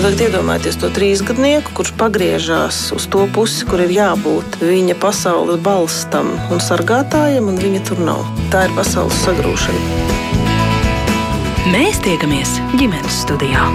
[0.00, 6.30] Tagad iedomājieties to trīsgadnieku, kurš pagriežās uz to pusi, kur ir jābūt viņa pasaules balstam
[6.48, 8.24] un sargātājam, un viņa tur nav.
[8.48, 10.08] Tā ir pasaules sagrūšana.
[11.74, 13.68] Mēs tiekamies ģimenes studijā.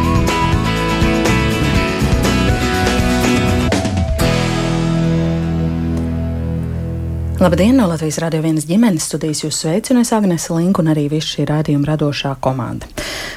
[7.36, 11.34] Labdien, no Latvijas Rādio 1 ģimenes studijas jūs sveicinu, es Agnese Link un arī visu
[11.34, 12.88] šī rādījuma radošā komanda.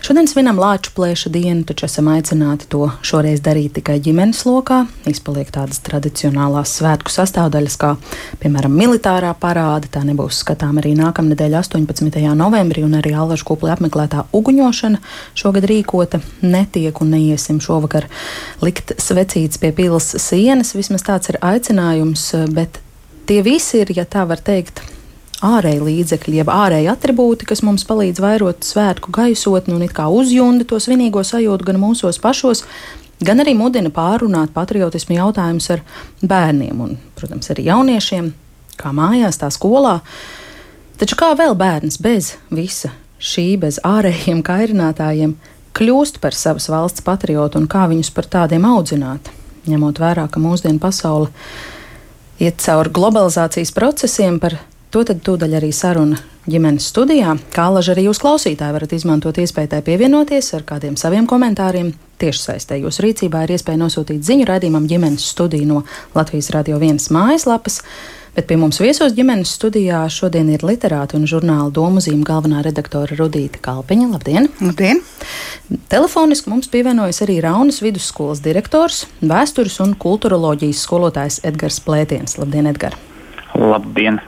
[0.07, 4.85] Šodien svinam Lāču plēša dienu, taču esam aicināti to šoreiz darīt tikai ģimenes lokā.
[5.11, 7.93] Izpaliek tādas tradicionālās svētku sastāvdaļas, kā,
[8.39, 9.91] piemēram, militārā parāde.
[9.91, 12.23] Tā nebūs skatām arī nākamnedēļ 18.
[12.39, 15.03] novembrī, un arī Alvašu kupli apmeklētā uguņošana
[15.35, 18.07] šogad rīkota netiek un neiesim šovakar
[18.63, 20.77] likt svecītas pie pils sienas.
[20.79, 22.85] Vismaz tāds ir aicinājums, bet
[23.29, 24.81] tie visi ir, ja tā var teikt,
[25.45, 30.67] ārēji līdzekļi, jeb ārēji attribūti, kas mums palīdz vairot svētku gaisotni un it kā uzjunda
[30.67, 32.65] to svinīgo sajūtu gan mūsos pašos,
[33.23, 35.85] gan arī mudina pārunāt patriotismu jautājumus ar
[36.23, 38.33] bērniem un, protams, arī jauniešiem,
[38.79, 39.99] kā mājās, tā skolā.
[40.99, 42.91] Taču kā vēl bērns bez visa
[43.23, 45.37] šī, bez ārējiem kairinātājiem,
[45.79, 49.31] kļūst par savas valsts patriotu un kā viņus par tādiem audzināt,
[49.71, 51.31] ņemot vērā, ka mūsdienu pasaule
[52.39, 54.39] iet cauri globalizācijas procesiem.
[54.41, 54.57] Par
[54.95, 57.35] to tad tūdaļ arī saruna ģimenes studijā.
[57.55, 61.93] Kā laži arī jūs klausītāji varat izmantot iespēju tai pievienoties ar kādiem saviem komentāriem.
[62.19, 65.83] Tiešsaistē jūsu rīcībā ir iespēja nosūtīt ziņu raidījumam ģimenes studiju no
[66.17, 67.83] Latvijas Radio 1 mājaslapas.
[68.37, 73.61] Bet pie mums viesos ģimenes studijā šodien ir literāta un žurnāla domuzīme galvenā redaktore Rudīta
[73.65, 74.09] Kalpiņa.
[74.15, 74.49] Labdien!
[74.63, 75.03] Labdien!
[75.93, 82.39] Telefoniski mums pievienojas arī Raunas vidusskolas direktors, vēstures un kulturoloģijas skolotājs Edgars Plētiens.
[82.41, 83.01] Labdien, Edgars!
[83.59, 84.21] Labdien!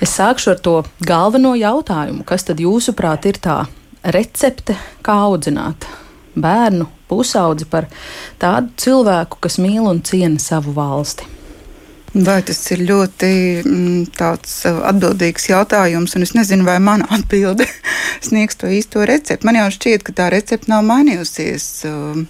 [0.00, 2.24] Es sākšu ar to galveno jautājumu.
[2.24, 3.58] Kas tad jūsuprāt ir tā
[4.16, 5.84] recepte, kā audzināt
[6.40, 7.90] bērnu pusaudzi par
[8.40, 11.39] tādu cilvēku, kas mīl un ciena savu valsti?
[12.10, 13.28] Vai tas ir ļoti
[13.62, 17.68] mm, tāds uh, atbildīgs jautājums, un es nezinu, vai mana atbilde
[18.24, 19.46] sniegs to īsto recepti.
[19.46, 21.68] Man jau šķiet, ka tā recepte nav mainījusies.
[21.86, 22.24] Uh,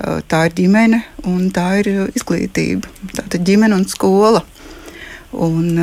[0.00, 2.88] uh, tā ir ģimene un tā ir izglītība.
[3.12, 4.46] Tā ir ģimene un skola.
[5.32, 5.78] Un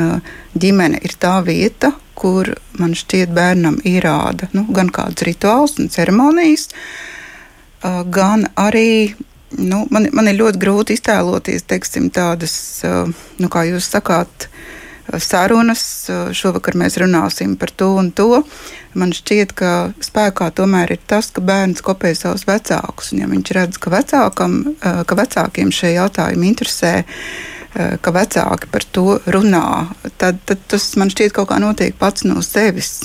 [0.62, 6.68] ģimene ir tā vieta, kur man šķiet bērnam ierāda nu, gan kādas rituāls un ceremonijas,
[8.14, 9.16] gan arī
[9.58, 12.54] nu, man, man ir ļoti grūti iztēloties teiksim, tādas,
[13.40, 14.50] nu, kā jūs sakāt,
[15.18, 15.82] sarunas.
[16.36, 18.42] Šovakar mēs runāsim par to un to.
[18.94, 19.72] Man šķiet, ka
[20.04, 23.12] spēkā tomēr ir tas, ka bērns kopē savus vecākus.
[23.14, 26.92] Un, ja viņš redz, ka, vecākam, ka vecākiem šie jautājumi interesē,
[27.74, 32.42] ka vecāki par to runā, tad, tad tas man šķiet kaut kā notiek pats no
[32.46, 32.98] sevis.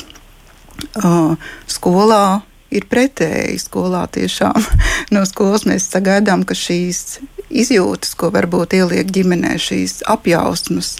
[1.71, 2.25] Skolā
[2.73, 4.05] ir pretēji skolā.
[4.11, 4.57] Tiešām
[5.15, 10.95] no skolas mēs sagaidām, ka šīs izjūtas, ko varbūt ieliek ģimenē, šīs apjausmas,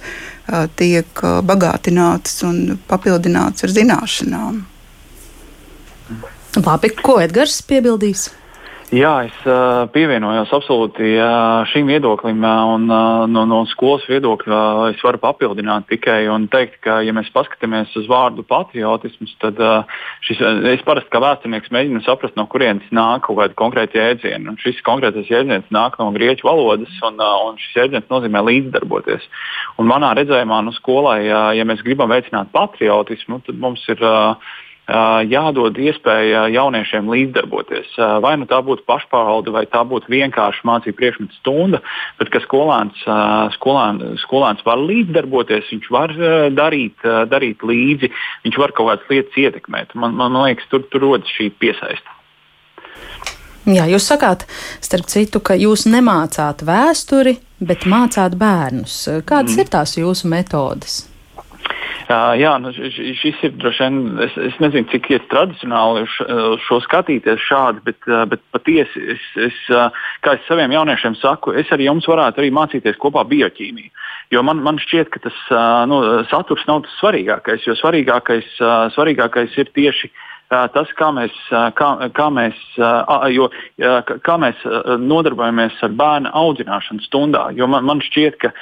[0.78, 4.64] tiek bagātinātas un papildinātas ar zināšanām.
[6.56, 8.30] Labi, ko Edgars piebildīs?
[8.94, 14.60] Jā, es uh, pievienojos absolūti uh, šim viedoklim, uh, un no, no skolas viedokļa
[14.92, 19.58] es varu papildināt tikai un teikt, ka, ja mēs paskatāmies uz vārdu patriotisms, tad
[20.28, 24.54] šis, es parasti kā vēsturnieks mēģinu saprast, no kurienes nāk kaut kāda konkrēta jēdziena.
[24.54, 29.26] Un šis konkrētais jēdziens nāk no grieķu valodas, un, un šis jēdziens nozīmē līdzdarboties.
[29.82, 34.06] Un manā redzējumā, nu, skolai, ja mēs gribam veicināt patriotismu, tad mums ir.
[34.86, 37.96] Jādod iespēja jauniešiem līdzdarboties.
[38.22, 41.80] Vai nu tā būtu pašpārvalde, vai tā būtu vienkārši mācību priekšmetu stunda,
[42.20, 43.02] bet ka skolēns,
[43.58, 46.14] skolēn, skolēns var līdzdarboties, viņš var
[46.54, 47.02] darīt,
[47.32, 48.12] darīt līdzi,
[48.46, 49.98] viņš var kaut kādas lietas ietekmēt.
[49.98, 52.14] Man, man liekas, tur, tur rodas šī piesaista.
[53.66, 54.46] Jā, jūs sakāt,
[54.86, 59.02] starp citu, ka jūs nemācāt vēsturi, bet mācāt bērnus.
[59.26, 59.66] Kādas mm.
[59.66, 61.02] ir tās jūsu metodes?
[62.06, 63.96] Uh, jā, nu, šis ir droši vien,
[64.26, 66.28] es, es nezinu, cik ir tradicionāli š,
[66.68, 69.58] šo skatīties šādi, bet, bet patiesi, es, es,
[70.26, 73.90] kā es saviem jauniešiem saku, es arī jums varētu arī mācīties kopā bioķīmiju.
[74.34, 75.42] Jo man, man šķiet, ka tas
[75.90, 78.56] nu, saturs nav tas svarīgākais, jo svarīgākais,
[78.96, 80.12] svarīgākais ir tieši
[80.50, 81.34] tas, kā mēs,
[81.78, 82.58] kā, kā mēs,
[83.34, 83.50] jo,
[84.26, 84.66] kā mēs
[85.02, 87.48] nodarbojamies ar bērnu audzināšanu stundā.
[87.58, 88.54] Jo man, man šķiet, ka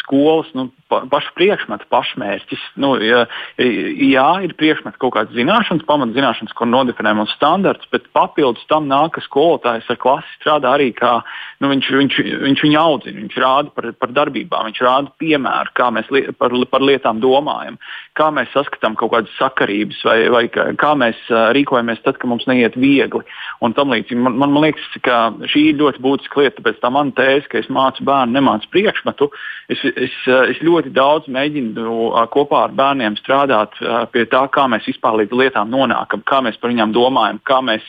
[0.00, 2.62] skolas nu, pa, pašu priekšmetu pašmērķis.
[2.82, 3.24] Nu, jā,
[3.58, 9.16] jā, ir priekšmetu kaut kādas zināšanas, pamatzināšanas, ko nodefinē mūsu standarts, bet papildus tam nāk,
[9.16, 11.18] ka skolotājs ar klasi strādā arī kā
[11.62, 15.88] nu, viņš, viņš, viņš viņu audzina, viņš rāda par, par darbībām, viņš rāda piemēru, kā
[15.94, 17.78] mēs li, par, par lietām domājam,
[18.18, 21.20] kā mēs saskatām kaut kādas sakarības vai, vai kā mēs
[21.56, 23.24] rīkojamies tad, kad mums neiet viegli.
[23.64, 27.60] Un man, man liekas, ka šī ir ļoti būtiska lieta, tāpēc tā mana tēze, ka
[27.62, 29.30] es mācu bērnu, nemācu priekšmetu,
[29.72, 31.96] es, es, es ļoti daudz mēģinu
[32.32, 33.74] kopā ar bērniem strādāt
[34.12, 37.84] pie tā, kā mēs vispār līdz lietām nonākam, kā mēs par viņām domājam, kā mēs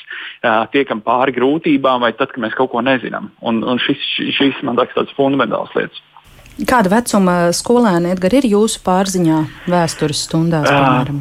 [0.71, 3.31] tiekam pāri grūtībām vai tad, kad mēs kaut ko nezinām.
[3.41, 4.03] Un Un, šis,
[4.37, 6.03] šis man liekas tāds fundamentāls lietas.
[6.67, 10.69] Kāda vecuma skolēni Edgar, ir jūsu pārziņā vēstures stundās?
[10.69, 11.19] Piemēram?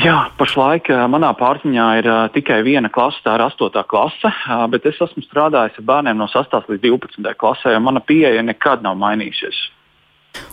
[0.00, 3.82] Jā, pašlaik manā pārziņā ir uh, tikai viena klase, tā ir 8.
[3.90, 6.54] klase, uh, bet es esmu strādājis ar bērniem no 6.
[6.70, 7.34] līdz 12.
[7.42, 9.58] klasē, un mana pieeja nekad nav mainījusies.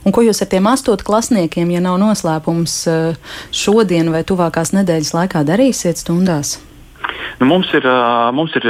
[0.05, 2.79] Un ko jūs ar tiem astotu klasniekiem, ja nav noslēpums,
[3.51, 6.57] šodien vai tuvākās nedēļas laikā darīsiet stundās?
[7.37, 7.85] Nu, mums ir,
[8.33, 8.65] mums ir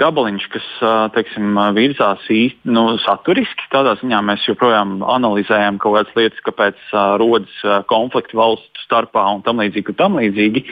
[0.00, 0.66] gabaliņš, kas
[1.12, 3.68] teiksim, virzās īsti nu, saturiski.
[3.72, 6.80] Tādā ziņā mēs joprojām analizējam kaut kādas lietas, kāpēc
[7.20, 7.58] rodas
[7.92, 9.92] konflikti valstu starpā un tam līdzīgi.
[9.92, 10.64] Un tam līdzīgi.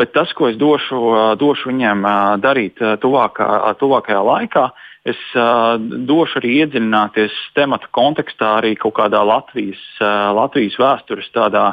[0.00, 1.00] Bet tas, ko es došu,
[1.40, 2.02] došu viņiem
[2.42, 4.66] darīt tuvākā, tuvākajā laikā,
[5.08, 11.70] es uh, došu arī iedziļināties temata kontekstā, arī kaut kādā Latvijas, uh, Latvijas vēstures tādā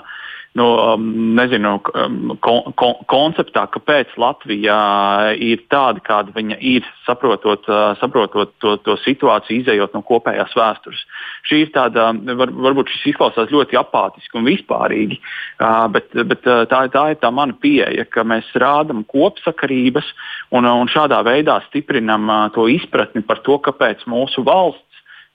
[0.53, 4.77] nu, um, nezinu, um, kon, kon, konceptā, kāpēc Latvija
[5.43, 11.03] ir tāda, kāda viņa ir, saprotot, uh, saprotot to, to situāciju, izējot no kopējās vēstures.
[11.49, 12.09] Šī ir tāda,
[12.39, 17.21] var, varbūt šis izklausās ļoti apātiski un vispārīgi, uh, bet, bet uh, tā, tā ir
[17.21, 20.09] tā mana pieeja, ka mēs rādām kopsakarības
[20.57, 24.83] un, un šādā veidā stiprinam to izpratni par to, kāpēc mūsu valsts,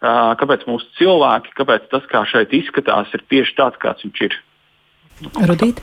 [0.02, 4.40] kāpēc mūsu cilvēki, kāpēc tas, kā šeit izskatās, ir tieši tāds, kāds viņš ir.
[5.20, 5.78] Rudīt,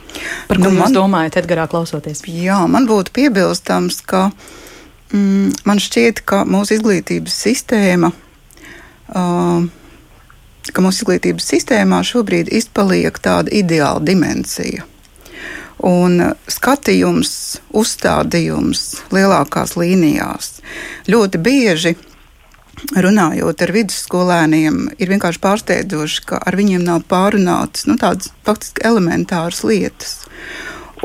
[0.50, 2.26] par ko nu, jūs domājat, Edgarā klausoties?
[2.28, 4.28] Jā, man būtu piebilstams, ka
[5.14, 9.64] mm, man šķiet, ka mūsu izglītības sistēma, uh,
[10.74, 14.84] ka mūsu izglītības sistēmā šobrīd izpaliek tāda ideāla dimensija.
[15.88, 16.20] Un
[16.52, 17.32] skatījums,
[17.72, 18.82] uzstādījums
[19.16, 20.58] lielākās līnijās
[21.08, 21.96] ļoti bieži
[22.96, 29.64] runājot ar vidusskolēniem, ir vienkārši pārsteidzoši, ka ar viņiem nav pārunātas nu, tādas faktiski elementāras
[29.68, 30.20] lietas.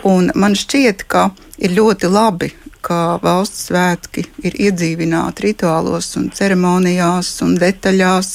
[0.04, 1.30] Un man šķiet, ka
[1.62, 2.50] ir ļoti labi,
[2.84, 8.34] ka valsts svētki ir iedzīvināti rituālos, un ceremonijās un detaļās,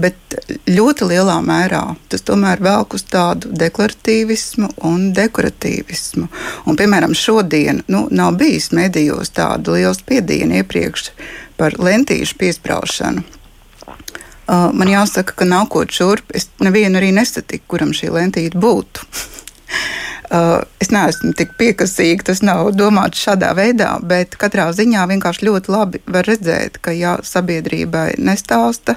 [0.00, 0.36] bet
[0.68, 1.82] ļoti lielā mērā
[2.12, 6.26] tas tomēr velk uz tādu deklaratīvismu un dekoratīvismu.
[6.66, 11.10] Un, piemēram, šodien nu, nav bijis medijos tāda liela spiediena iepriekš
[11.60, 13.26] par lentīšu piesprāšanu.
[14.50, 19.04] Uh, man jāsaka, ka nākot šurp, es nevienu arī nesatiku, kuram šī lentīte būtu.
[20.34, 25.74] uh, es neesmu tik piekasīga, tas nav domāts šādā veidā, bet katrā ziņā vienkārši ļoti
[25.74, 28.96] labi var redzēt, ka ja sabiedrībai nestāsta,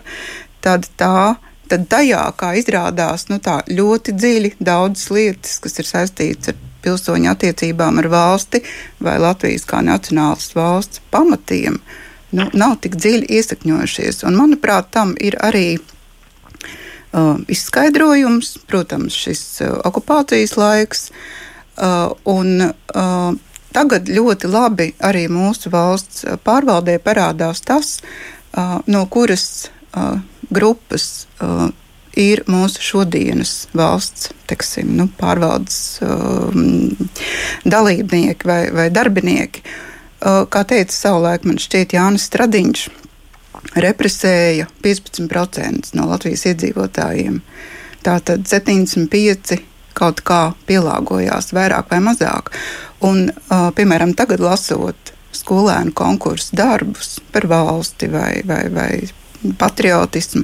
[0.65, 1.36] tad tā
[1.71, 7.31] tad tajā, kā izrādās, nu, tā ļoti dziļi daudzas lietas, kas ir saistītas ar pilsoņu
[7.31, 8.62] attiecībām ar valsti
[9.01, 12.02] vai Latvijas kā nacionālas valsts pamatiem, uh,
[12.33, 14.24] nu, nav tik dziļi iesakņojušies.
[14.27, 21.07] Un, manuprāt, tam ir arī uh, izskaidrojums, protams, šis uh, okupācijas laiks.
[21.74, 23.30] Uh, un, uh,
[23.74, 27.95] tagad ļoti labi arī mūsu valsts pārvaldē parādās tas,
[28.57, 30.19] uh, no kuras uh,
[30.53, 31.69] grupas uh,
[32.13, 36.53] ir mūsu šodienas valsts teksim, nu, pārvaldes uh,
[37.65, 39.65] dalībnieki vai, vai darbinieki.
[39.65, 39.89] Uh,
[40.24, 42.84] Kā teica savulaik, man šķiet, Jānis Stradiņš
[43.84, 47.42] represēja 15% no Latvijas iedzīvotājiem.
[48.03, 49.60] Tātad 75
[49.98, 52.51] kaut kā pielāgojās, vairāk vai mazāk.
[53.06, 53.27] Un,
[53.77, 58.92] piemēram, tagad lasot skolēnu konkursu darbus par valsti vai, vai, vai
[59.60, 60.44] patriotismu,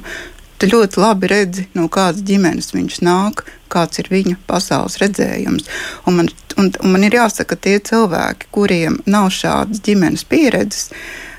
[0.60, 5.68] tu ļoti labi redzi, no kādas ģimenes viņš nāk, kāds ir viņa pasaules redzējums.
[6.06, 10.90] Un man, un, un man ir jāsaka, tie cilvēki, kuriem nav šādas ģimenes pieredzes,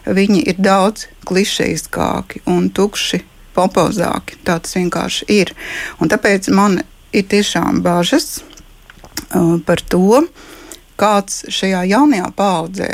[0.05, 3.21] viņi ir daudz klišejiskāki un tukši
[3.55, 4.39] popozāki.
[4.47, 5.53] Tā tas vienkārši ir.
[6.01, 6.79] Un tāpēc man
[7.13, 10.23] ir tiešām bažas uh, par to,
[11.01, 12.91] kāds šajā jaunajā paudzē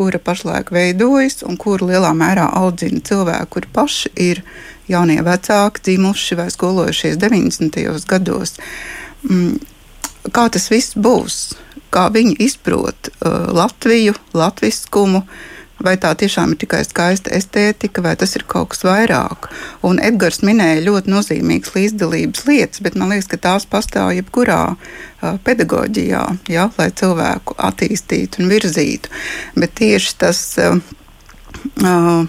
[0.00, 4.38] kura pašlaik veidojas un kuru lielā mērā audzina cilvēki, kuri paši ir
[4.88, 7.76] jaunie vecāki, dzimuši vai skolojušies 90.
[8.08, 8.54] gados.
[9.28, 9.58] Mm,
[10.32, 11.36] kā tas viss būs?
[11.92, 15.26] Kā viņi izprot uh, Latviju, latviskumu,
[15.84, 19.50] vai tā tiešām ir tikai skaista estētika, vai tas ir kaut kas vairāk.
[19.86, 24.62] Un Edgars minēja ļoti nozīmīgas līdzdalības lietas, bet man liekas, ka tās pastāv jebkurā
[25.46, 29.12] pedagoģijā, ja, lai cilvēku attīstītu un virzītu.
[29.56, 30.44] Bet tieši tas.
[31.80, 32.28] Uh,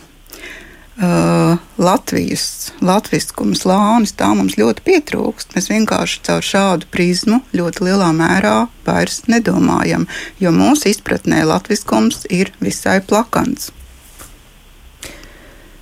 [0.97, 5.55] uh, Latvijas latviskums, lānis, tā mums ļoti pietrūkst.
[5.55, 8.55] Mēs vienkārši caur šādu prizmu ļoti lielā mērā
[8.87, 10.07] vairs nedomājam,
[10.41, 13.71] jo mūsu izpratnē latviskums ir visai plakans.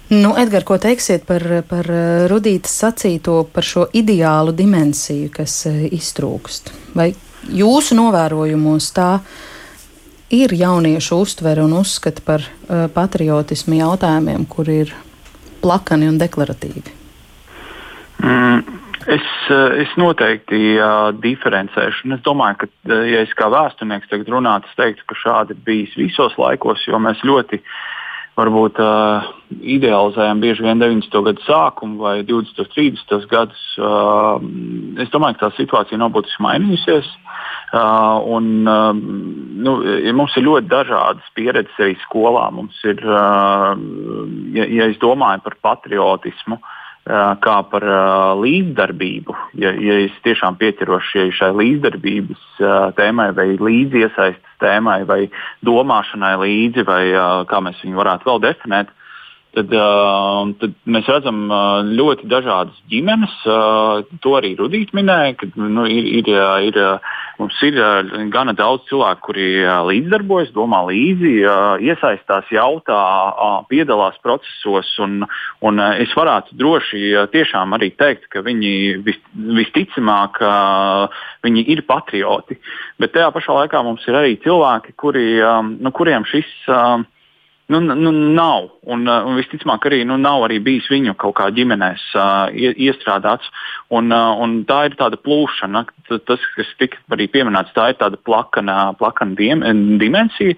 [0.10, 1.86] Nu, Edgars, ko teiksiet par, par
[2.32, 6.74] Rudītas sacīto par šo ideālu dimensiju, kas uh, iztrūkst?
[6.98, 7.12] Vai
[7.50, 9.48] jūsu novērojumos tā ir
[10.54, 14.94] jauniešu uztvere un uzskata par uh, patriotismu jautājumiem, kur ir
[15.62, 16.84] plakani un deklaratīvi?
[18.24, 18.78] Mm.
[19.10, 22.12] Es, eh, es noteikti uh, diferencēšu.
[22.14, 25.64] Es domāju, ka, uh, ja es kā vēsturnieks tagad runātu, es teiktu, ka šādi ir
[25.66, 27.62] bijis visos laikos, jo mēs ļoti
[28.38, 29.32] varbūt uh,
[29.66, 31.24] idealizējam bieži vien 90.
[31.26, 32.62] gadu sākumu vai 20.
[32.62, 33.26] un 30.
[33.32, 33.64] gadus.
[33.80, 34.38] Uh,
[35.02, 37.10] es domāju, ka tā situācija nav būtiski mainījusies.
[37.10, 37.40] Uh,
[37.74, 39.76] un, uh, nu,
[40.18, 42.48] mums ir ļoti dažādas pieredzes arī skolā.
[42.56, 43.78] Mums ir, uh,
[44.56, 50.58] ja, ja es domāju par patriotismu, uh, kā par uh, līdzdarbību, ja, ja es tiešām
[50.62, 55.22] pieķeros šai līdzdarbības uh, tēmai vai līdziesaistas tēmai vai
[55.66, 57.04] domāšanai līdzi, vai
[57.48, 58.90] kā mēs viņu varētu vēl definēt,
[59.56, 63.34] tad, uh, tad mēs redzam uh, ļoti dažādas ģimenes.
[63.48, 66.30] Uh, to arī Rudīt minēja, ka nu, ir, ir,
[66.70, 66.80] ir,
[67.40, 67.80] mums ir
[68.34, 69.48] gana daudz cilvēku, kuri
[69.90, 71.34] līdzdarbojas, domā līdzi,
[71.88, 73.00] iesaistās, jautā,
[73.72, 74.92] piedalās procesos.
[75.06, 75.24] Un,
[75.66, 77.04] un es varētu droši
[77.34, 78.74] tiešām arī teikt, ka viņi
[79.06, 79.22] vis,
[79.60, 80.42] visticamāk
[81.46, 82.60] viņi ir patrioti.
[83.00, 85.30] Bet tajā pašā laikā mums ir arī cilvēki, kuri,
[85.80, 86.52] nu, kuriem šis
[87.70, 88.70] Nu, nu, nav.
[88.90, 93.52] Un, uh, un visticamāk, arī nu, nav arī bijis viņu kaut kā ģimenēs uh, iestrādāts.
[93.94, 98.18] Un, uh, un tā ir tāda plūšana, tas, kas tika arī pieminēts, tā ir tāda
[98.26, 99.62] plakana, plakana dim,
[100.02, 100.58] dimensija.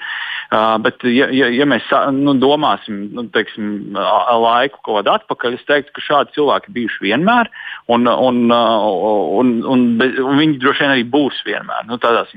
[0.51, 5.67] Uh, bet, ja, ja, ja mēs nu, domāsim nu, teiksim, laiku kaut kādu atpakaļ, es
[5.67, 7.51] teiktu, ka šādi cilvēki bijuši vienmēr,
[7.91, 11.87] un, un, un, un, un viņi droši vien arī būs vienmēr.
[11.87, 12.31] Nu, tas,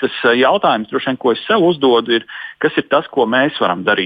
[0.00, 2.28] tas jautājums, vien, ko es sev uzdodu, ir,
[2.62, 3.97] kas ir tas, ko mēs varam darīt,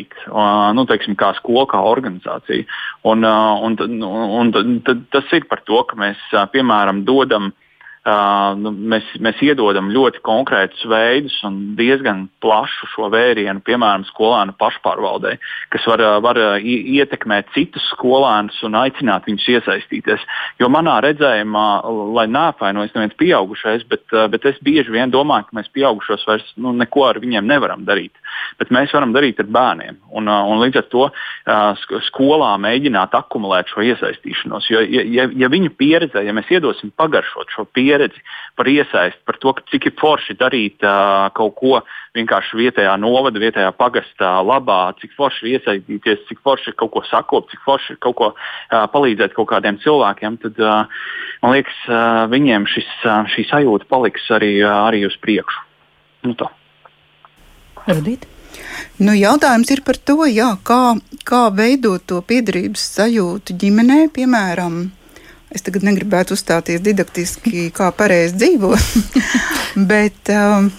[0.77, 2.67] nu, teiksim, kā skola, kā organizācija.
[3.09, 4.81] Un, un, un, un
[5.13, 6.23] tas ir par to, ka mēs,
[6.55, 7.53] piemēram, dodam
[8.03, 14.57] Uh, nu, mēs, mēs iedodam ļoti konkrētus veidus un diezgan plašu šo vērienu, piemēram, skolēnu
[14.59, 15.37] pašpārvaldei,
[15.71, 20.25] kas var, var ietekmēt citus skolēnus un aicināt viņus iesaistīties.
[20.59, 21.67] Jo manā redzējumā,
[22.19, 24.03] lai neapvainojas neviens pieaugušais, bet,
[24.35, 28.19] bet es bieži vien domāju, ka mēs pieaugušos vairs nu, neko ar viņiem nevaram darīt.
[28.59, 30.01] Bet mēs varam darīt ar bērniem.
[30.19, 31.07] Un, un līdz ar to
[32.09, 34.69] skolā mēģināt akumulēt šo iesaistīšanos.
[34.75, 38.23] Jo, ja, ja, ja viņu pieredzē, ja mēs iedosim pagaršot šo pieredzi, pieredzi,
[38.57, 41.81] par iesaisti, par to, cik ir forši darīt uh, kaut ko
[42.17, 47.05] vienkārši vietējā novada, vietējā pagastā labā, cik forši ir iesaistīties, cik forši ir kaut ko
[47.09, 51.05] sakot, cik forši ir kaut ko uh, palīdzēt kaut kādiem cilvēkiem, tad uh,
[51.45, 55.69] man liekas, uh, viņiem šis, uh, šī sajūta paliks arī, uh, arī uz priekšu.
[56.29, 56.53] Nu, tā.
[57.89, 58.29] Radīt.
[59.03, 60.95] Nu, jautājums ir par to, jā, kā,
[61.27, 64.85] kā veidot to piedarības sajūtu ģimenē, piemēram,
[65.53, 69.17] Es tagad negribētu uzstāties didaktiski, kā pareizi dzīvot,
[69.91, 70.71] bet, um,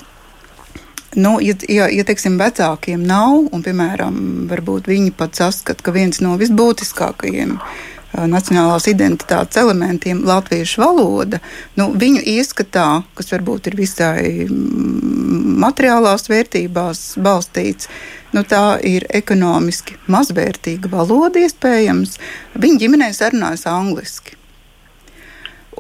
[1.15, 4.17] nu, ja, ja, ja teiksim, vecākiem nav, un, piemēram,
[4.49, 7.75] viņi pat saskata, ka viens no visbūtiskākajiem uh,
[8.13, 11.39] nacionālās identitātes elementiem, latviešu valoda,
[11.79, 17.89] nu, viņu ieskatā, kas varbūt ir visai mm, materiālās vērtībās balstīts,
[18.33, 22.17] nu, tā ir ekonomiski mazvērtīga valoda, iespējams.
[22.57, 24.37] Viņa ģimenē sarunājas angliski.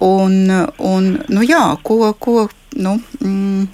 [0.03, 0.51] Un,
[0.83, 3.67] un nu jā, ko, ko, nu, mm,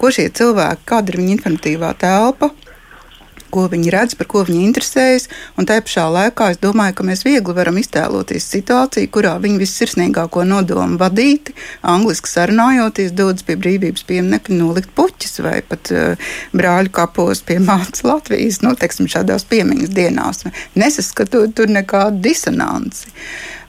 [0.00, 2.50] ko šie cilvēki, kāda ir viņa informatīvā telpa,
[3.50, 5.26] ko viņi redz, par ko viņi interesējas.
[5.58, 10.44] Un tajā pašā laikā es domāju, ka mēs viegli varam iztēloties situāciju, kurā viņi vissirsnīgāko
[10.48, 17.42] nodomu vadīti, angliski sarunājoties, dodas pie brīvības pieminiekta nolikt puķis vai pat uh, brāļu kapos
[17.46, 20.44] pie mācības Latvijas, nu, teiksim, šādās piemiņas dienās,
[20.78, 23.10] nesaskatot tur nekādu disonanci.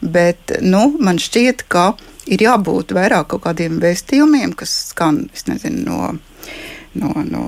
[0.01, 1.91] Bet nu, man šķiet, ka
[2.25, 6.13] ir jābūt vairāk kaut kādiem vēstījumiem, kas skan nezinu, no,
[6.97, 7.43] no, no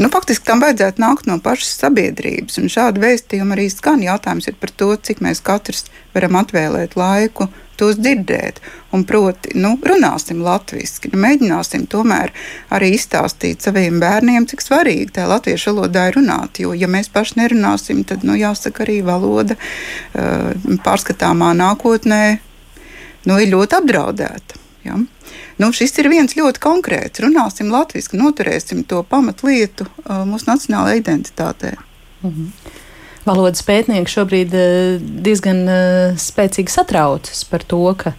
[0.00, 2.56] Nu, faktiski tam vajadzētu nākt no pašas sabiedrības.
[2.62, 4.00] Un šādi vēstījumi arī skan.
[4.00, 8.62] Jautājums ir par to, cik mēs katrs varam atvēlēt laiku tos dzirdēt.
[8.96, 12.32] Un proti, nu, runāsim latviešu, nu, mēģināsim tomēr
[12.72, 16.62] arī izstāstīt saviem bērniem, cik svarīgi tā latviešu valodā ir runāt.
[16.64, 22.22] Jo, ja mēs paši nerunāsim, tad, nu, jāsaka, arī valoda uh, pārskatāmā nākotnē
[23.28, 24.64] nu, ir ļoti apdraudēta.
[24.88, 24.96] Ja?
[25.60, 27.20] Nu, šis ir viens ļoti konkrēts.
[27.20, 31.74] Runāsim latviešu, noturēsim to pamatlietu uh, mūsu nacionālajā identitātē.
[32.24, 32.52] Mhm.
[33.26, 38.14] Valodas pētnieki šobrīd uh, diezgan uh, spēcīgi satraucas par to, ka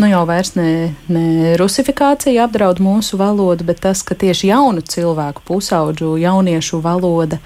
[0.00, 5.44] nu jau vairs ne, ne rusifikācija apdraud mūsu valodu, bet tas, ka tieši jaunu cilvēku,
[5.44, 7.40] pusauģu jauniešu valoda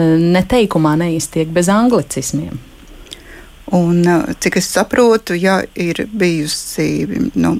[0.00, 2.56] neteikumā neiztiek bez anglicismiem.
[3.70, 4.02] Un,
[4.42, 7.06] cik es saprotu, ja ir bijusi
[7.38, 7.52] nu,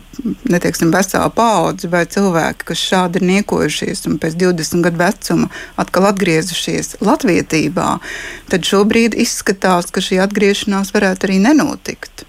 [0.50, 6.09] neteiksim, vesela paudze vai cilvēki, kas šādi ir niekojušies un pēc 20 gadu vecuma atkal
[6.11, 7.93] atgriezušies latvietībā,
[8.50, 12.25] tad šobrīd izskatās, ka šī atgriešanās varētu arī nenotikt.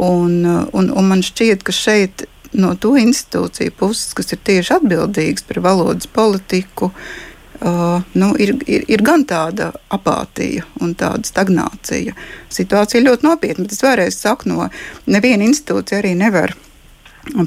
[0.00, 0.40] Un,
[0.72, 2.24] un, un man šķiet, ka šeit
[2.56, 7.31] no to institūciju puses, kas ir tieši atbildīgas par valodas politiku, uh,
[7.62, 12.14] nu, ir, ir, ir gan tāda apātija un tāda stagnācija.
[12.50, 14.68] Situācija ir ļoti nopietna, bet es vēlreiz saku, no
[15.06, 16.56] neviena institūcija arī nevar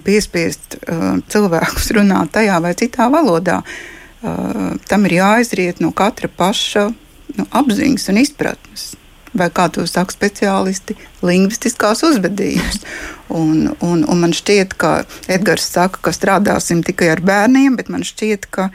[0.06, 3.62] piespiest uh, cilvēkus runāt tajā vai citā valodā.
[4.26, 6.88] Uh, tam ir jāizriet no katra paša
[7.36, 8.94] nu, apziņas un izpratnes
[9.36, 10.96] vai kā to saka speciālisti,
[11.26, 12.82] lingvistiskās uzvedības.
[13.36, 14.90] Un, un, un man šķiet, ka
[15.34, 18.68] Edgars saka, ka strādāsim tikai ar bērniem, bet man šķiet, ka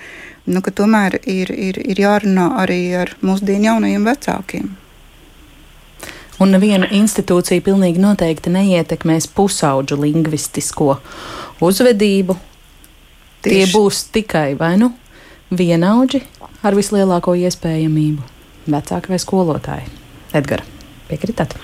[0.50, 4.70] nu, ka tomēr ir, ir, ir jārunā arī ar mūsdienu jaunajiem vecākiem.
[6.40, 10.94] Un neviena institūcija pilnīgi noteikti neietekmēs pusauģu lingvistisko
[11.60, 12.36] uzvedību.
[13.40, 13.50] Tieši.
[13.50, 14.90] Tie būs tikai vai nu
[15.52, 16.22] vienaudži
[16.64, 18.24] ar vislielāko iespējamību-
[18.74, 19.86] vecāki vai skolotāji.
[20.32, 20.66] Edgars,
[21.08, 21.56] piekritat?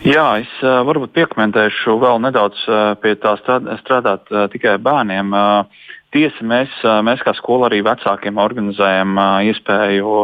[0.00, 5.34] Jā, es uh, varbūt piekomentēšu vēl nedaudz uh, pie tā strādāt uh, tikai bērniem.
[5.34, 6.72] Uh, Tiesa, mēs,
[7.06, 9.14] mēs kā skola arī vecākiem organizējam
[9.46, 10.14] iespēju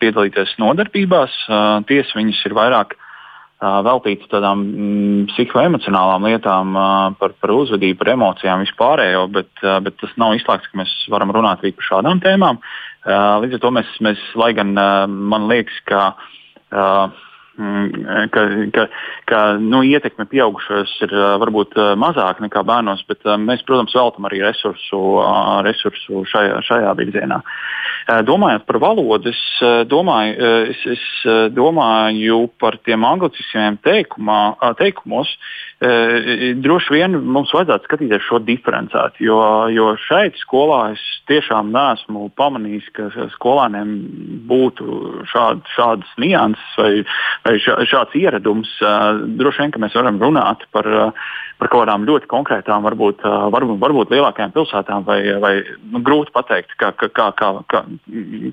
[0.00, 1.36] piedalīties nodarbībās.
[1.86, 2.96] Tiesa, viņas ir vairāk
[3.62, 6.74] veltītas tādām mm, psihoemocionālām lietām,
[7.20, 9.50] par, par uzvedību, par emocijām vispārējo, bet,
[9.86, 12.58] bet tas nav izslēgts, ka mēs varam runāt arī par šādām tēmām.
[13.42, 16.02] Līdz ar to mēs, mēs lai gan man liekas, ka
[18.32, 18.42] ka,
[18.72, 18.86] ka,
[19.28, 25.00] ka nu, ietekme pieaugušos ir varbūt mazāka nekā bērnos, bet mēs, protams, veltam arī resursu,
[25.66, 27.42] resursu šajā, šajā virzienā.
[28.26, 29.42] Domājot par valodu, es
[29.90, 31.04] domāju, es, es
[31.54, 33.04] domāju par tiem
[33.84, 34.40] teikumā,
[34.80, 35.30] teikumos.
[35.82, 39.38] Droši vien mums vajadzētu skatīties šo diferencētu, jo,
[39.74, 43.96] jo šeit skolā es tiešām neesmu pamanījis, ka skolāniem
[44.46, 46.92] būtu šād, šādas nianses vai,
[47.46, 47.56] vai
[47.90, 48.70] šāds ieradums.
[49.40, 50.86] Droši vien, ka mēs varam runāt par,
[51.58, 55.54] par kaut kādām ļoti konkrētām, varbūt, varbūt, varbūt lielākajām pilsētām, vai, vai
[55.90, 57.84] nu, grūti pateikt, kā, kā, kā, kā,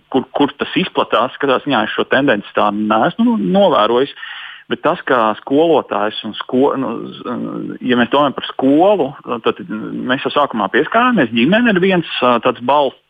[0.10, 1.38] kur, kur tas izplatās.
[1.38, 4.18] Katrā ziņā es šo tendenci tā neesmu nu, novērojis.
[4.70, 6.90] Bet tas, kā skolotājs un sko, nu,
[7.82, 9.08] ja mēs domājam par skolu,
[9.46, 11.32] tad mēs jau sākumā pieskārāmies.
[11.34, 12.12] Ģimene ir viens
[12.46, 13.02] tāds balsts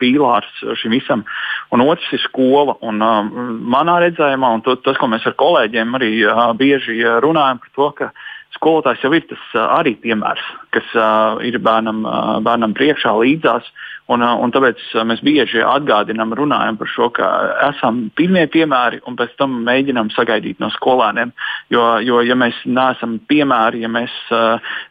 [0.00, 1.22] pīlārs šim visam,
[1.70, 2.78] un otrs ir skola.
[2.80, 3.04] Un,
[3.70, 6.10] manā redzējumā, un to, tas, ko mēs ar kolēģiem arī
[6.58, 8.10] bieži runājam par to, ka
[8.54, 9.42] skolotājs jau ir tas
[9.76, 10.94] arī piemērs, kas
[11.46, 12.04] ir bērnam,
[12.46, 13.68] bērnam priekšā līdzās.
[14.06, 17.26] Un, un tāpēc mēs bieži atgādinām, runājam par šo, ka
[17.66, 21.32] esam pirmie piemēri un pēc tam mēģinām sagaidīt no skolēniem.
[21.74, 24.14] Jo, jo ja mēs neesam piemēri, ja mēs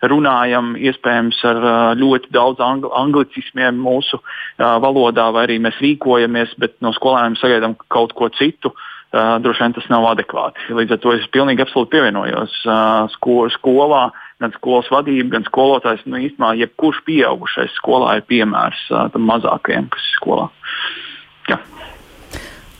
[0.04, 1.62] runājam iespējams ar
[1.96, 4.20] ļoti daudz angl anglicismiem mūsu
[4.60, 9.64] valodā, vai arī mēs rīkojamies, bet no skolēniem sagaidām kaut ko citu, uh, uh, droši
[9.64, 10.68] vien tas nav adekvāti.
[10.76, 14.10] Līdz ar to es pilnīgi absolūti pievienojos uh, sko skolā.
[14.44, 16.04] Gan skolas vadība, gan skolotājs.
[16.06, 20.50] Nu, īstenībā, jebkurš pieaugušais skolā ir piemērs uh, tam mazākajam, kas ir skolā.
[21.50, 21.62] Jā.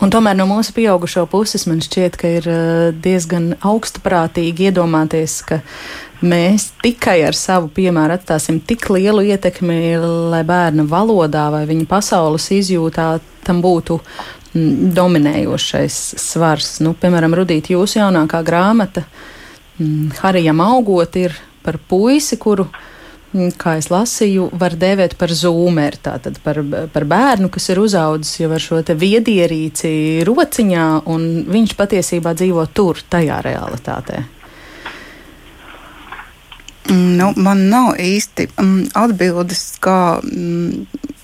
[0.04, 2.50] Un tomēr no mūsu pieaugušo puses man šķiet, ka ir
[3.00, 5.62] diezgan augstprātīgi iedomāties, ka
[6.26, 9.96] mēs tikai ar savu piemēru atstāsim tik lielu ietekmi,
[10.32, 13.08] lai bērna valodā vai viņa pasaules izjūtā
[13.46, 14.00] tam būtu
[14.56, 16.80] dominējošais svars.
[16.84, 19.04] Nu, piemēram, Rudīt, jūsu jaunākā grāmata
[19.78, 22.68] mm, Harijam augot ir par puisi, kuru,
[23.34, 26.62] mm, kā es lasīju, var dēvēt par zūmeri, tātad par,
[26.94, 33.04] par bērnu, kas ir uzaudzis jau ar šo viedierīci rociņā, un viņš patiesībā dzīvo tur,
[33.10, 34.24] tajā realitātē.
[36.96, 38.46] Nu, man nav īsti
[38.94, 40.22] atbildes, kā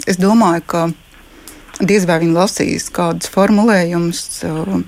[0.10, 0.88] es domāju, ka
[1.82, 4.26] diez vai viņi lasīs kādus formulējumus.
[4.48, 4.82] Uh,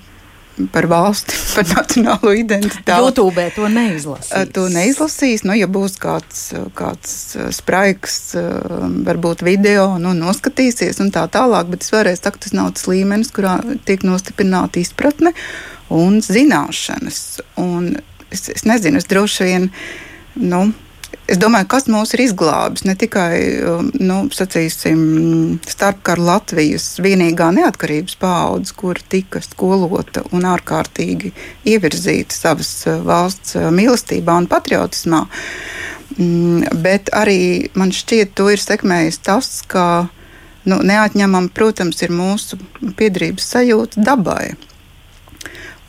[0.72, 3.02] par valsti, par nacionālo identitāti.
[3.02, 4.52] YouTube to neizlasīs.
[4.54, 5.44] To neizlasīs.
[5.46, 6.46] Nu, ja būs kāds,
[6.78, 7.16] kāds
[7.56, 8.18] spraigs,
[9.08, 13.32] varbūt video, nu, noskatīsies un tā tālāk, bet es vēlreiz saku, tas nav tas līmenis,
[13.34, 15.34] kurā tiek nostiprināta izpratne
[15.94, 17.20] un zināšanas.
[17.60, 17.94] Un
[18.30, 19.70] es, es nezinu, es droši vien.
[20.34, 20.66] Nu,
[21.24, 28.74] Es domāju, kas mūs ir izglābis ne tikai um, nu, starpkara Latvijas vienīgā neatkarības paudze,
[28.76, 31.32] kur tika skolota un ārkārtīgi
[31.72, 35.22] ievirzīta savas uh, valsts uh, mīlestībā un patriotismā,
[36.18, 40.10] mm, bet arī man šķiet, to ir sekmējis tas, ka
[40.68, 42.60] nu, neatņemama, protams, ir mūsu
[43.00, 44.58] piedarības sajūta dabai.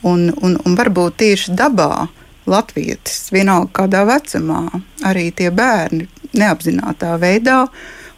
[0.06, 2.06] Un, un, un varbūt tieši dabā
[2.50, 4.64] latvietis, vienalga kādā vecumā,
[5.06, 7.66] arī tie bērni neapzinātā veidā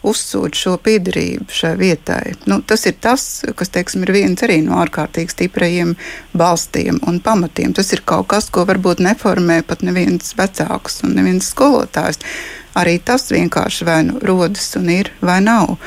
[0.07, 2.35] uzsūdz šo piedarību šai vietai.
[2.47, 3.25] Nu, tas ir tas,
[3.59, 5.97] kas teiksim, ir viens no ārkārtīgi stiprajiem
[6.39, 7.75] balstiem un pamatiem.
[7.75, 12.23] Tas ir kaut kas, ko varbūt neformē pat neviens vecāks un neviens skolotājs.
[12.79, 15.79] Arī tas vienkārši vai nu rodas un ir vai nav.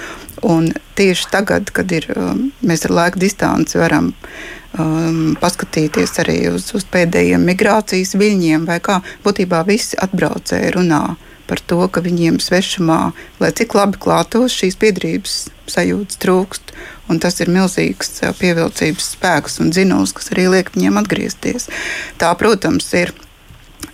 [0.41, 4.09] Un tieši tagad, kad ir, um, mēs ar laika distanci varam
[4.73, 11.03] um, paskatīties arī uz, uz pēdējiem migrācijas viļņiem, vai kā būtībā visi atbraucēji runā
[11.45, 13.11] par to, ka viņiem svešumā,
[13.43, 15.37] lai cik labi klātos, šīs piedrības
[15.69, 16.73] sajūtas trūkst.
[17.21, 21.69] Tas ir milzīgs uh, pievilcības spēks un dzinums, kas arī liek viņiem atgriezties.
[22.17, 23.13] Tā, protams, ir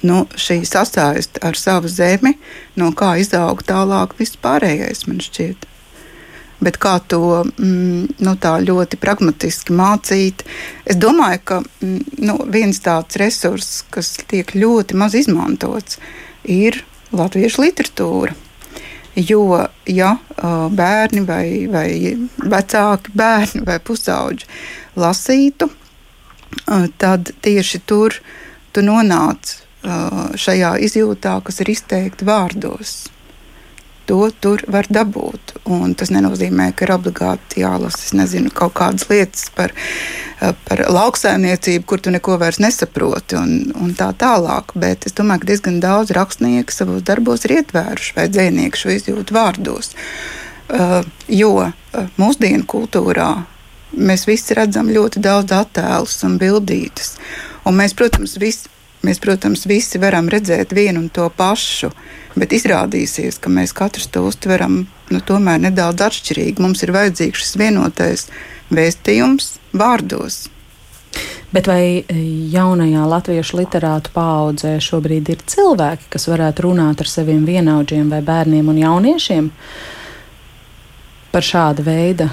[0.05, 2.37] nu, šī sasaiste ar savu zemi,
[2.79, 5.73] no kā izaug tālāk viss pārējais, man šķiet
[6.63, 10.43] bet kā to mm, nu, ļoti pragmatiski mācīt.
[10.85, 15.99] Es domāju, ka mm, nu, viens tāds resurss, kas tiek ļoti maz izmantots,
[16.43, 16.83] ir
[17.15, 18.35] latviešu literatūra.
[19.17, 21.89] Jo, ja bērni vai, vai
[22.37, 24.45] vecāki bērni vai pusauģi
[25.01, 25.71] lasītu,
[27.01, 28.19] tad tieši tur
[28.73, 29.55] tu nonāc
[30.37, 33.07] šajā izjūtā, kas ir izteikti vārdos
[34.07, 35.57] to tur var dabūt.
[35.67, 39.73] Un tas nenozīmē, ka ir obligāti jālasa nezinu, kaut kādas lietas par,
[40.41, 44.73] eh, par lauksaimniecību, kur tu neko vairs nesaproti, un, un tā tālāk.
[44.75, 49.35] Bet es domāju, ka diezgan daudz rakstnieku savos darbos ir ietvēruši vai dzinieki šo izjūtu
[49.35, 49.93] vārdos.
[50.67, 50.99] Uh,
[51.31, 53.29] jo uh, mūsdienu kultūrā
[53.95, 57.15] mēs visi redzam ļoti daudz attēlus un bildītas.
[57.67, 58.67] Un mēs, protams, visi,
[59.07, 61.93] mēs, protams, visi varam redzēt vienu un to pašu.
[62.37, 66.61] Bet izrādīsies, ka mēs katrs to uztveram nu, tomēr nedaudz atšķirīgi.
[66.61, 68.27] Mums ir vajadzīgs šis vienotais
[68.69, 70.45] vēstījums vārdos.
[71.55, 72.03] Bet vai
[72.51, 78.67] jaunajā latviešu literātu paudzē šobrīd ir cilvēki, kas varētu runāt ar saviem vienaudžiem vai bērniem
[78.67, 79.47] un jauniešiem
[81.31, 82.27] par šāda veida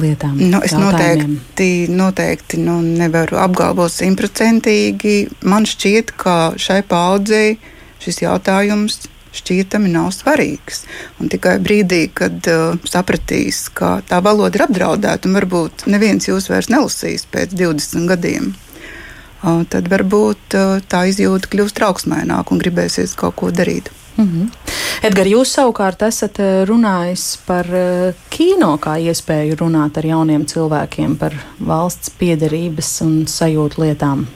[0.00, 0.38] lietām?
[0.38, 5.16] Nu, es noteikti, noteikti nu, nevaru apgalvot simtprocentīgi.
[5.44, 7.58] Man šķiet, ka šai paudzei
[8.02, 9.02] šis jautājums
[9.32, 10.84] šķietami nav svarīgs.
[11.20, 16.50] Un tikai brīdī, kad uh, sapratīs, ka tā valoda ir apdraudēta un varbūt neviens jūs
[16.52, 23.16] vairs nelasīs pēc 20 gadiem, uh, tad varbūt uh, tā izjūta kļūst trauksmaināka un gribēsies
[23.18, 23.92] kaut ko darīt.
[24.16, 24.46] Mm -hmm.
[25.02, 31.16] Edgars, jūs savukārt esat uh, runājis par uh, kino kā iespēju runāt ar jauniem cilvēkiem
[31.18, 34.26] par valsts piederības un sajūtu lietām.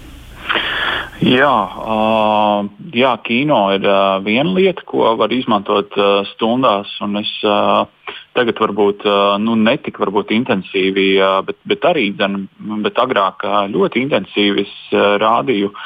[1.21, 1.59] Jā,
[1.95, 6.89] uh, jā, kino ir uh, viena lieta, ko var izmantot uh, stundās.
[7.21, 7.87] Es uh,
[8.35, 9.05] tagad varbūt
[9.41, 11.07] nu, netik varbūt intensīvi,
[11.47, 12.49] bet, bet arī dzen,
[12.85, 15.79] bet agrāk ļoti intensīvi rādīju uh,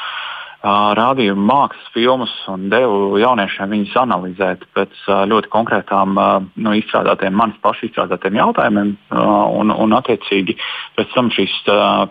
[0.61, 4.93] rādīju mākslas filmas un devu jauniešiem viņus analizēt pēc
[5.31, 6.13] ļoti konkrētām
[6.55, 8.91] nu, izstrādātiem, manis pašu izstrādātiem jautājumiem.
[9.11, 10.57] Un, un attiecīgi
[10.99, 11.55] pēc tam šīs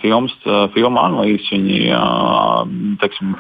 [0.03, 0.35] filmas,
[0.75, 1.79] filmu analīzes viņi
[3.03, 3.37] teiksim,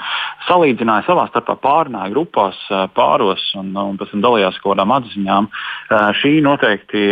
[0.46, 2.60] salīdzināja savā starpā, pārunāja grupās,
[2.94, 5.50] pāros un, un pēc tam dalījās kaut kādām atziņām.
[6.20, 7.08] Šī noteikti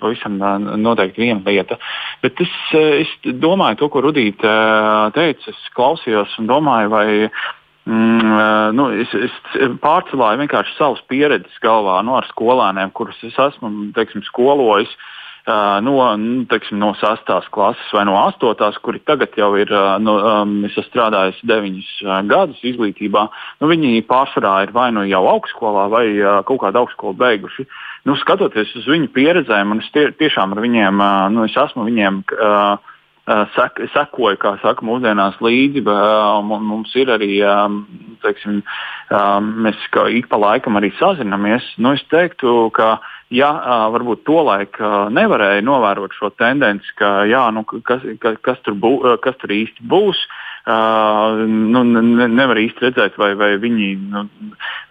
[0.00, 0.38] pavisam
[0.78, 1.80] noteikti viena lieta.
[2.22, 4.54] Bet es, es domāju, to, ko Rudīte
[5.16, 6.99] teica, es klausījos un domāju, vai
[7.90, 9.32] Mm, nu, es, es
[9.82, 14.92] pārcelāju vienkārši savas pieredzes galvā nu, skolēniem, kurus es esmu teiksim, skolojis.
[15.48, 17.30] Uh, no, nu, teiksim, no 6.
[17.50, 18.76] klases vai no 8.
[18.84, 23.22] kuri tagad jau ir, esmu strādājis 9 uh, gadus izglītībā,
[23.62, 27.64] nu, viņi pārsvarā ir vai nu jau augstskolā vai uh, kaut kādu augstskolu beiguši.
[28.04, 32.22] Nu, skatoties uz viņu pieredzēm, un es tie, tiešām ar viņiem, nu, es esmu viņiem.
[32.36, 32.89] Uh,
[33.54, 35.82] sek, sekoju, kā saka, mūsdienās līdzi.
[36.46, 37.38] Mums ir arī,
[38.24, 38.60] teiksim,
[39.64, 41.66] mēs ik pa laikam arī sazinamies.
[41.78, 42.98] Nu, es teiktu, ka
[43.30, 43.50] ja
[43.94, 44.80] varbūt tolaik
[45.14, 50.26] nevarēja novērot šo tendenci, ka jā, nu, kas, kas, tur bū, kas tur īsti būs,
[50.60, 54.26] Uh, nu, ne, nevar īsti redzēt, vai, vai, viņi, nu,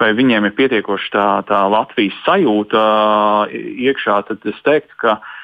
[0.01, 3.53] vai viņiem ir pietiekoši tā, tā Latvijas sajūta uh,
[3.85, 4.15] iekšā.
[4.27, 5.35] Tad es teiktu, ka uh,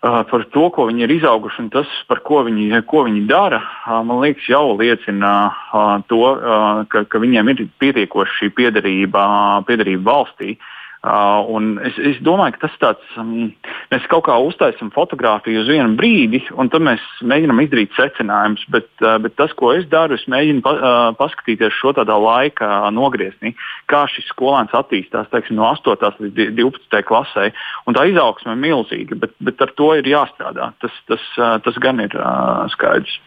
[0.00, 3.62] par to, ko viņi ir izauguši un tas, par ko viņi, ko viņi dara,
[4.06, 5.32] man liekas, jau liecina
[6.10, 6.22] to,
[6.92, 9.26] ka, ka viņiem ir pietiekoši šī piederība,
[9.66, 10.56] piederība valstī.
[10.56, 13.50] Uh, Uh, es, es domāju, ka tas tāds, um,
[13.92, 18.64] mēs kaut kā uztaisām fotografiju uz vienu brīdi, un tad mēs mēģinām izdarīt secinājumus.
[18.74, 22.88] Bet, uh, bet tas, ko es daru, es mēģinu pa, uh, paskatīties šo tādā laika
[22.96, 23.54] nogriezienī,
[23.92, 26.18] kā šis skolēns attīstās teiksim, no 8.
[26.24, 27.02] līdz 12.
[27.06, 27.50] klasē.
[27.86, 30.72] Un tā izaugsme ir milzīga, bet, bet ar to ir jāstrādā.
[30.82, 33.20] Tas, tas, uh, tas gan ir uh, skaidrs.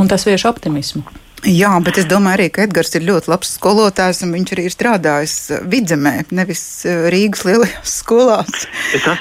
[0.00, 1.04] Un tas vieš optimismu.
[1.44, 4.72] Jā, bet es domāju arī, ka Edgars ir ļoti labs skolotājs, un viņš arī ir
[4.72, 8.64] strādājis uh, vidzemē, nevis uh, Rīgas lielajās skolās,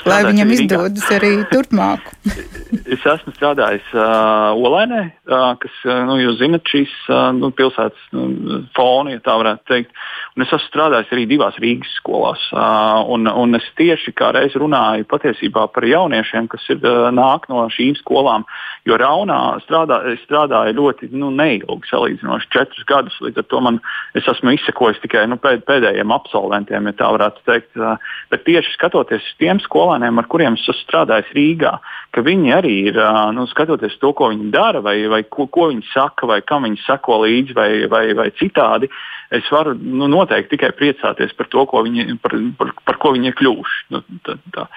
[0.07, 2.13] lai viņam izdodas arī turpmāk.
[2.95, 5.75] es esmu strādājis uh, Olainē, uh, kas,
[6.07, 9.93] nu, jūs zinat, šīs uh, nu, pilsētas nu, fonu, ja tā varētu teikt.
[10.35, 12.41] Un es esmu strādājis arī divās Rīgas skolās.
[12.55, 17.49] Uh, un, un es tieši kā reiz runāju patiesībā par jauniešiem, kas ir, uh, nāk
[17.51, 18.47] no šīm skolām,
[18.87, 23.17] jo Raunā strādā, strādāja ļoti nu, neilgi salīdzinoši četrus gadus.
[23.23, 23.79] Līdz ar to man,
[24.17, 27.79] es esmu izsekojis tikai nu, pēd, pēdējiem absolventiem, ja tā varētu teikt.
[28.31, 31.73] Bet tieši skatoties uz tiem skolēniem, ar kuriem es esmu strādājis Rīgā,
[32.15, 32.99] ka viņi arī ir,
[33.35, 36.81] nu, skatoties to, ko viņi dara, vai, vai ko, ko viņi saka, vai kam viņi
[36.85, 38.91] sako līdzi, vai, vai, vai citādi,
[39.33, 43.39] es varu nu, noteikti tikai priecāties par to, viņi, par, par, par ko viņi ir
[43.41, 43.81] kļuvuši.
[43.95, 44.69] Nu, tā, tā.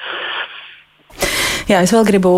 [1.69, 2.33] Jā, es vēl gribu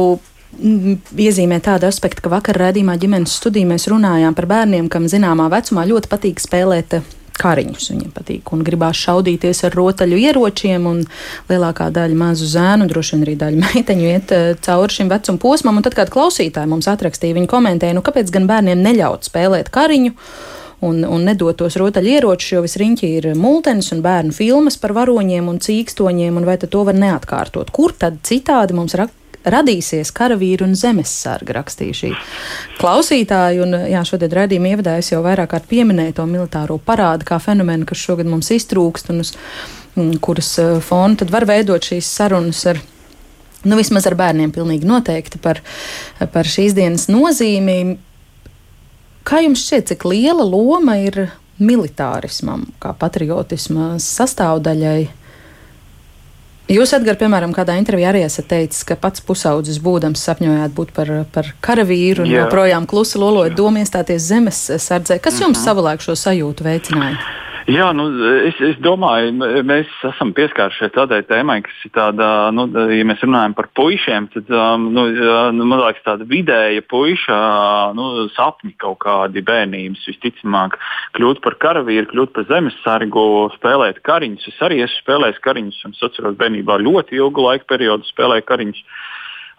[0.59, 5.87] iezīmē tādu aspektu, ka vakar redzījumā ģimenes studijā mēs runājām par bērniem, kam zināmā vecumā
[5.89, 7.09] ļoti patīk spēlēt eh,
[7.41, 7.89] kariņus.
[7.95, 11.03] Viņiem patīk un gribās šaudīties ar rotaļu ieročiem, un
[11.49, 15.81] lielākā daļa mazu zēnu, droši vien arī daļa meiteņu iet uh, cauri šim vecuma posmam.
[15.81, 20.17] Un tad kāda klausītāja mums atrakstīja, viņa komentēja, nu kāpēc gan bērniem neļaut spēlēt kariņu?
[20.81, 25.59] Un, un nedot tos rotaļieročus, jo visriņķi ir multenis un bērnu filmas par varoņiem un
[25.61, 27.69] cīkstoņiem, un vai to var neatkārtot?
[27.69, 29.13] Kur tad citādi mums rak
[29.45, 32.13] radīsies karavīru un zemesarga, rakstīja šī
[32.81, 33.65] klausītāja.
[33.65, 37.89] Un, jā, šodien raidījuma ievadā es jau vairāk kārt pieminēju to militāro parādu kā fenomenu,
[37.89, 39.35] kas šogad mums iztrūkst un uz
[40.21, 42.81] kuras eh, fona tad var veidot šīs sarunas ar.
[43.61, 45.59] Nu, vismaz ar bērniem pilnīgi noteikti par,
[46.33, 47.99] par šīs dienas nozīmi.
[49.29, 51.27] Kā jums šķiet, cik liela loma ir
[51.61, 55.11] militārismam, kā patriotisma sastāvdaļai
[56.71, 61.11] Jūs, Edgars, piemēram, kādā intervijā arī esat teicis, ka pats pusaudzis būdams sapņojāt būt par,
[61.35, 65.19] par karavīru un joprojām klusi lolojot domu iestāties zemes sardzē.
[65.19, 65.65] Kas jums mm -hmm.
[65.65, 67.19] savulaik šo sajūtu veicināja?
[67.71, 68.07] Jā, nu,
[68.49, 69.31] es, es domāju,
[69.69, 74.51] mēs esam pieskārušies tādai tēmai, kas ir tāda, nu, ja mēs runājam par puišiem, tad
[74.51, 75.05] um, nu,
[75.55, 77.39] nu, man liekas, tāda vidēja puiša
[77.95, 80.75] nu, sapņi kaut kādi bērnības visticamāk
[81.19, 83.25] kļūt par karavīru, kļūt par zemesargu,
[83.61, 84.51] spēlēt kariņus.
[84.51, 88.87] Es arī esmu spēlējis kariņus, un es atceros bērnībā ļoti ilgu laiku periodu spēlēju kariņus.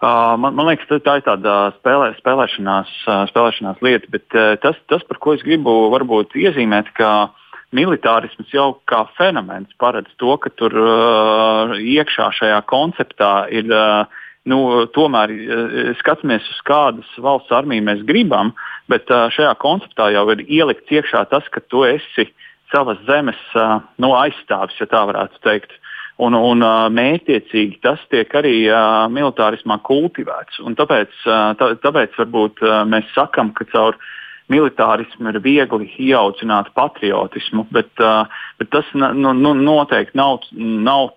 [0.02, 4.76] Uh, man, man liekas, tā ir tāda spēlē, spēlēšanās, uh, spēlēšanās lieta, bet uh, tas,
[4.90, 7.38] tas, par ko es gribu varbūt iezīmēt, ka uh,
[7.76, 13.70] militārisms jau kā fenomens paredz to, ka tur uh, iekšā šajā konceptā ir.
[13.70, 14.56] Uh, Nu,
[14.90, 18.48] tomēr uh, skatāmies uz kādas valsts armiju mēs gribam,
[18.90, 22.24] bet uh, šajā konceptā jau ir ielikts iekšā tas, ka tu esi
[22.72, 25.76] savas zemes uh, nu, aizstāvis, ja tā varētu teikt.
[26.18, 26.58] Un, un
[26.90, 30.58] mētiecīgi tas tiek arī uh, militārismā kultivēts.
[30.66, 34.10] Un tāpēc, uh, tā, tāpēc varbūt uh, mēs sakam, ka caur uh,
[34.50, 38.26] militārismu ir viegli ieaudzināt patriotismu, bet, uh,
[38.58, 41.12] bet tas nu, nu, noteikti nav, nav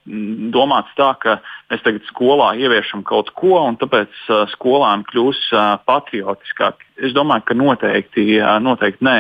[0.54, 1.38] domāts tā, ka
[1.72, 6.84] mēs tagad skolā ieviešam kaut ko un tāpēc uh, skolām kļūs uh, patriotiskāk.
[7.04, 9.18] Es domāju, ka noteikti, uh, noteikti nē.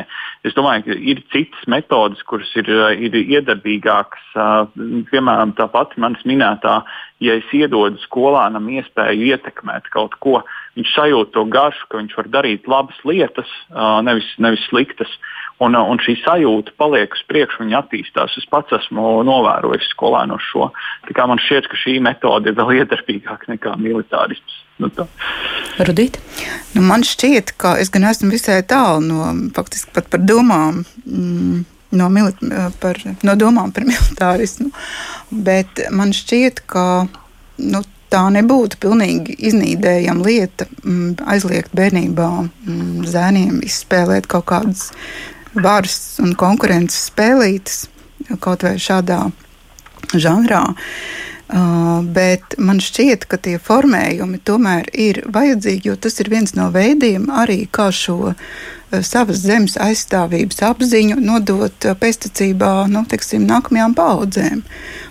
[0.47, 4.29] Es domāju, ka ir citas metodes, kuras ir, uh, ir iedarbīgākas.
[4.35, 6.81] Uh, piemēram, tā pati manis minētā,
[7.23, 10.41] ja es iedodu skolānam iespēju ietekmēt kaut ko,
[10.75, 13.51] viņš sajūt to garšu, ka viņš var darīt labas lietas,
[14.03, 15.11] nevis, nevis sliktas.
[15.63, 18.33] Un, un šī sajūta paliek uz priekšu, viņa attīstās.
[18.35, 20.67] Es pats esmu novērojis skolēnos šo.
[21.15, 24.57] Man šķiet, ka šī metode ir vēl iedarbīgāka nekā militārisms.
[24.83, 24.89] Nu,
[25.87, 26.19] Rudīt?
[26.75, 30.83] Nu, man šķiet, ka es gan esmu visai tālu no, faktiski pat par domām.
[31.07, 32.09] Mm no,
[32.79, 34.71] par, no domām par militārismu.
[35.29, 36.85] Bet man šķiet, ka
[37.57, 44.89] nu, tā nebūtu pilnīgi iznīdējama lieta mm, aizliegt bērnībā mm, zēniem izspēlēt kaut kādas
[45.55, 47.85] varas un konkurences spēlītes
[48.43, 49.27] kaut vai šādā
[50.13, 50.63] žanrā.
[51.45, 56.71] Uh, bet man šķiet, ka tie formējumi tomēr ir vajadzīgi, jo tas ir viens no
[56.73, 58.33] veidiem arī kā šo
[59.03, 64.61] savas zemes aizstāvības apziņu nodot uh, pēstniecībā nu, teiksim, nākamajām paudzēm.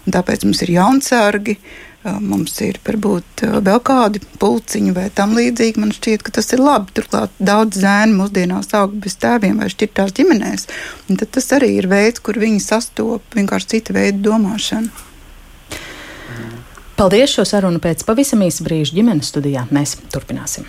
[0.05, 1.59] Un tāpēc mums ir jaunsargi.
[1.59, 5.81] Uh, mums ir varbūt vēl kādi pulciņi vai tam līdzīgi.
[5.81, 6.93] Man šķiet, ka tas ir labi.
[6.97, 10.69] Turklāt daudz zēnu mūsdienās aug bez tēviem vai šķirtās ģimenēs.
[11.09, 14.93] Un tas arī ir veids, kur viņi sastopas vienkārši cita veida domāšanu.
[16.95, 17.33] Paldies!
[17.35, 20.69] Šo sarunu pēc pavisam īsa brīža ģimenes studijā mēs turpināsim.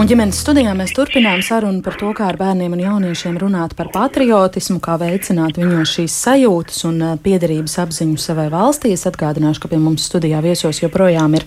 [0.00, 3.90] Un ģimenes studijā mēs turpinām sarunu par to, kā ar bērniem un jauniešiem runāt par
[3.92, 8.94] patriotismu, kā veicināt viņos šīs sajūtas un uh, piederības apziņu savai valstī.
[8.96, 11.44] Es atgādināšu, ka pie mums studijā viesos joprojām ir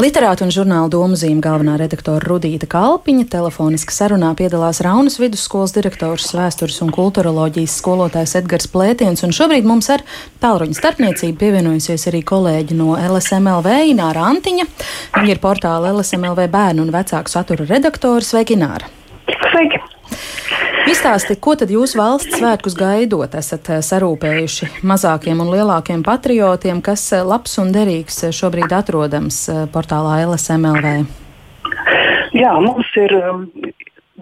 [0.00, 3.26] literāta un žurnāla domzīme galvenā redaktora Rudīta Kalpiņa.
[3.34, 9.90] Telefoniski sarunā piedalās Raunas vidusskolas direktors, vēstures un kulturoloģijas skolotājs Edgars Plētiens, un šobrīd mums
[9.92, 10.06] ar
[10.40, 14.68] tālruņa starpniecību pievienojusies arī kolēģi no LSMLV Ināra Antiņa.
[15.20, 18.24] Viņa ir portāla LSMLV bērnu un vecāku satura redaktore.
[18.24, 18.88] Sveiki, Nāra!
[19.50, 19.82] Sveiki!
[20.86, 27.08] Izstāstiet, ko tad jūs valsts svētkus gaidot esat eh, sarūpējuši mazākiem un lielākiem patriotiem, kas
[27.16, 29.40] eh, labs un derīgs eh, šobrīd atrodams
[29.74, 30.92] portālā LSMLV?
[32.36, 33.48] Jā, mums ir um,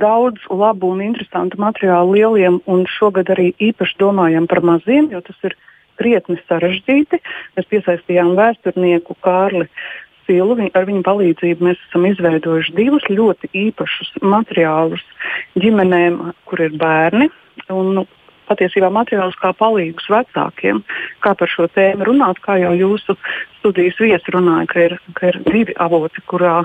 [0.00, 5.36] daudz labu un interesantu materiālu lieliem, un šogad arī īpaši domājam par maziem, jo tas
[5.44, 5.58] ir
[6.00, 7.20] krietni sarežģīti.
[7.58, 9.68] Mēs piesaistījām vēsturnieku Kārli
[10.24, 10.56] Silu.
[10.74, 15.04] Ar viņu palīdzību mēs esam izveidojuši divus ļoti īpašus materiālus
[15.60, 17.30] ģimenēm, kur ir bērni.
[17.72, 18.06] Un, nu,
[18.48, 20.82] patiesībā materiālus kā palīgus vecākiem,
[21.24, 23.16] kā par šo tēmu runāt, kā jau jūsu
[23.58, 26.56] studijas viesi runāja, ka ir, ka ir divi avoti, kurā,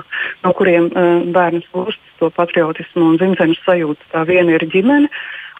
[0.44, 4.10] no kuriem uh, bērns gūst to patriotismu un dzimtenes sajūtu.
[4.12, 5.08] Tā viena ir ģimene,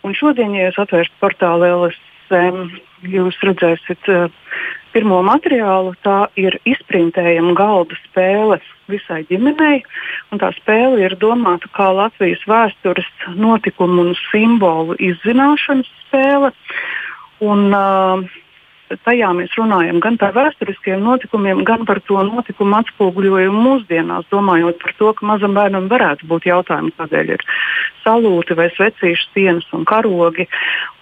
[0.04, 2.62] un šodien, ja jūs atvērsiet portālu LSM,
[3.16, 4.28] jūs redzēsiet uh,
[4.94, 5.94] pirmo materiālu.
[6.04, 9.82] Tā ir izprintējama galda spēle visai ģimenei.
[10.40, 16.52] Tā spēle ir domāta kā Latvijas vēstures notikumu un simbolu izzināšanas spēle.
[17.40, 18.28] Un, uh,
[19.06, 24.94] Tajā mēs runājam gan par vēsturiskiem notikumiem, gan par to notikumu atspoguļojumu mūsdienās, domājot par
[24.98, 27.44] to, ka mazam bērnam varētu būt jautājumi, kādēļ ir
[28.02, 30.48] salūti vai svecīšu sienas un karogi.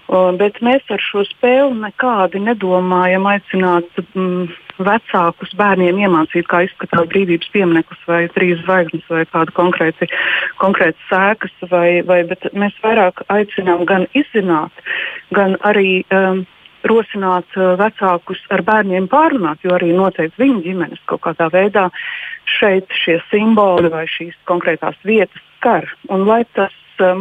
[0.09, 4.47] Bet mēs ar šo spēli nekādi nedomājam aicināt mm,
[4.81, 11.53] vecākus bērniem iemācīt, kā izskatās brīvības piemineklis vai trīs zvaigznes vai kāda konkrēta sēkas.
[11.69, 12.23] Vai, vai,
[12.57, 14.73] mēs vairāk aicinām gan izzināt,
[15.37, 16.47] gan arī um,
[16.89, 21.89] rosināt uh, vecākus ar bērniem pārunāt, jo arī noteikti viņu ģimenes kaut kādā veidā
[22.59, 25.85] šeit šie simboli vai šīs konkrētās vietas skar.
[26.09, 27.13] Un lai tas uh,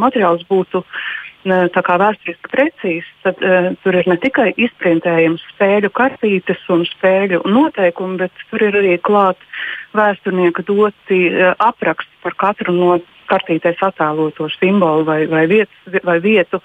[1.48, 7.42] materiāls būtu vēsturiski precīzi, tad uh, tur ir ne tikai izprintējams spēļu kartītes un spēļu
[7.46, 9.38] noteikumi, bet tur ir arī klāt
[9.96, 12.98] vēsturnieka doti uh, apraksti par katru no
[13.30, 16.60] kartītēs attēloto simbolu vai, vai, vietas, vai vietu,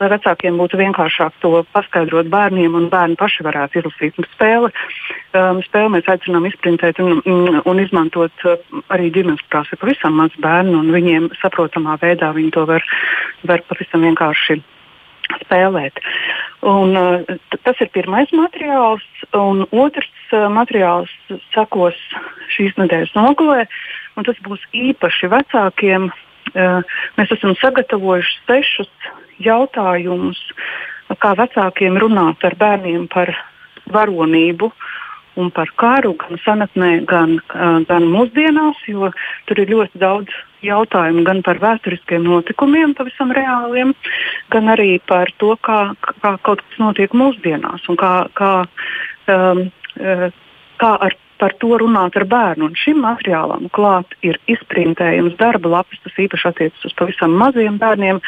[0.00, 4.72] lai vecākiem būtu vienkāršāk to paskaidrot bērniem un bērni paši varētu izlasīt spēli.
[5.38, 8.58] Um, spēli mēs aicinām izprintēt un, un, un izmantot uh,
[8.94, 12.84] arī ģimenes prāsi pavisam maz bērnu un viņiem saprotamā veidā viņi to var,
[13.48, 14.60] var pavisam vienkārši
[15.44, 16.00] spēlēt.
[16.66, 19.04] Un, uh, tas ir pirmais materiāls,
[19.36, 21.12] un otrs uh, materiāls
[21.54, 21.98] sekos
[22.54, 23.14] šīs nedēļas
[24.18, 24.26] nogalē.
[24.26, 26.10] Tas būs īpaši vecākiem.
[27.18, 28.90] Mēs esam sagatavojuši sešus
[29.38, 30.38] jautājumus,
[31.18, 33.30] kā vecākiem runāt ar bērniem par
[33.88, 34.72] varonību
[35.38, 37.38] un par karu gan senatnē, gan,
[37.86, 39.12] gan mūsdienās, jo
[39.46, 40.34] tur ir ļoti daudz
[40.66, 43.94] jautājumu gan par vēsturiskiem notikumiem, pavisam reāliem,
[44.50, 48.66] gan arī par to, kā, kā kaut kas notiek mūsdienās un kā, kā,
[49.30, 49.62] um,
[50.82, 52.70] kā ar par to runāt ar bērnu.
[52.70, 58.22] Un šim materiālam klāt ir izprintējums darba lapas, tas īpaši attiecas uz pavisam maziem bērniem,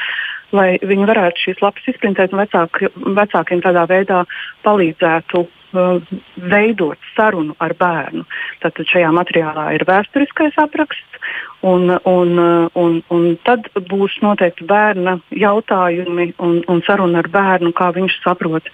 [0.56, 4.24] lai viņi varētu šīs lapas izprintēt un vecāki, vecākiem tādā veidā
[4.66, 6.02] palīdzētu Uh,
[6.50, 8.24] veidot sarunu ar bērnu.
[8.58, 11.20] Tātad šajā materiālā ir vēsturiskais apraksts,
[11.62, 12.38] un, un,
[12.74, 18.70] un, un tad būs noteikti bērna jautājumi un, un saruna ar bērnu, kā viņš saprot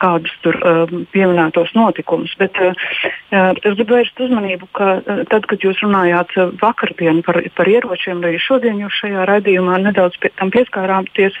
[0.00, 2.32] kādus tur um, pieminētos notikumus.
[2.40, 7.20] Bet uh, uh, es gribu vērst uzmanību, ka uh, tad, kad jūs runājāt uh, vakardien
[7.26, 11.36] par, par ieročiem, vai šodien jūs šajā raidījumā nedaudz pie, tam pieskārāties,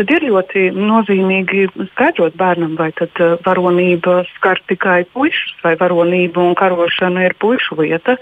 [0.00, 6.42] tad ir ļoti nozīmīgi skaidrot bērnam, vai tad uh, varonība skar tikai puikas, vai varonība
[6.42, 8.16] un karošana ir puišu lieta,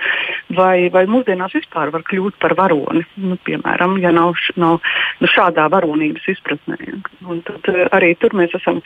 [0.57, 3.05] vai, vai mūsdienās vispār var var kļūt par varoni.
[3.21, 4.81] Nu, piemēram, ja nav, nav
[5.21, 6.79] nu, šādā varonības izpratnē.
[7.29, 8.81] Un tad arī tur mēs esam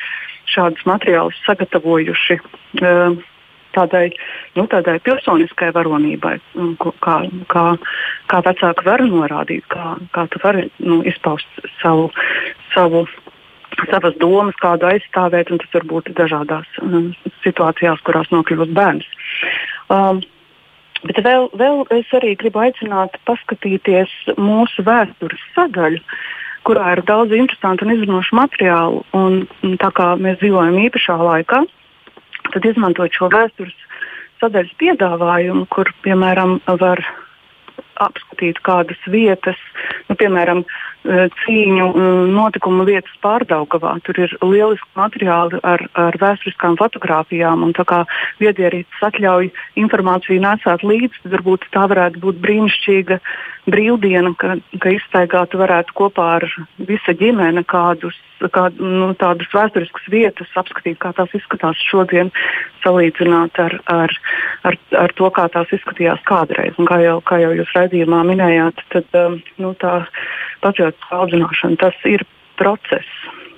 [0.50, 2.40] šādus materiālus sagatavojuši.
[2.82, 3.22] Uh,
[3.74, 4.08] tādai,
[4.54, 6.36] nu, tādai pilsoniskai varonībai,
[7.02, 7.16] kā,
[7.50, 7.64] kā,
[8.30, 12.10] kā vecāki var norādīt, kā, kā tu vari nu, izpaust savu,
[12.74, 13.04] savu,
[13.90, 17.10] savas domas, kādu aizstāvēt, un tas var būt dažādās um,
[17.42, 19.10] situācijās, kurās nokļūst bērns.
[19.90, 20.22] Um,
[21.04, 26.00] Bet vēl, vēl es arī gribu aicināt paskatīties mūsu vēstures sadaļu,
[26.64, 29.02] kurā ir daudz interesantu un izrunāšu materiālu.
[29.16, 29.42] Un,
[29.82, 31.60] tā kā mēs dzīvojam īpašā laikā,
[32.54, 33.76] tad izmantot šo vēstures
[34.40, 37.04] sadaļas piedāvājumu, kur piemēram var
[38.02, 39.60] apskatīt kādas vietas,
[40.08, 40.64] nu, piemēram,
[41.04, 43.94] cīņu mm, notikumu vietas pārdaugavā.
[44.06, 48.02] Tur ir lieliski materiāli ar, ar vēsturiskām fotografijām, un tā kā
[48.40, 49.50] viedierīces atļauj
[49.80, 53.20] informāciju nesāt līdzi, tad varbūt tā varētu būt brīnišķīga
[53.68, 56.48] brīvdiena, ka, ka izstaigātu varētu kopā ar
[56.88, 58.16] visa ģimene kādus,
[58.52, 62.32] kād, nu, tādas vēsturiskas vietas, apskatīt, kā tās izskatās šodien,
[62.84, 64.14] salīdzināt ar, ar,
[64.68, 66.76] ar, ar to, kā tās izskatījās kādreiz.
[66.78, 70.02] Un kā jau, kā jau jūs redzījumā minējāt, tad um, nu, tā
[70.64, 72.26] patriotiskā audzināšana tas ir
[72.60, 73.08] process.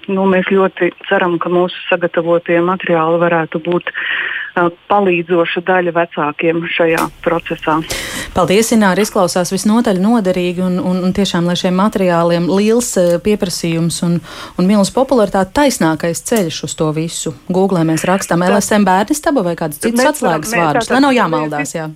[0.07, 4.03] Nu, mēs ļoti ceram, ka mūsu sagatavotie materiāli varētu būt uh,
[4.91, 7.79] palīdzoša daļa vecākiem šajā procesā.
[8.37, 12.91] Paldies, Ināra, izklausās visnotaļ noderīgi un, un, un tiešām, lai šiem materiāliem liels
[13.25, 14.19] pieprasījums un,
[14.57, 17.35] un milz popularitāte taisnākais ceļš uz to visu.
[17.49, 21.77] Google mēs rakstām LSM bērnistaba vai kādas citas atslēgas vārdus, lai nav jāmaldās.
[21.77, 21.91] Jā.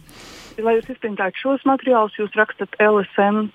[0.61, 3.48] Lai jūs izpildītu šos materiālus, jūs rakstat LSM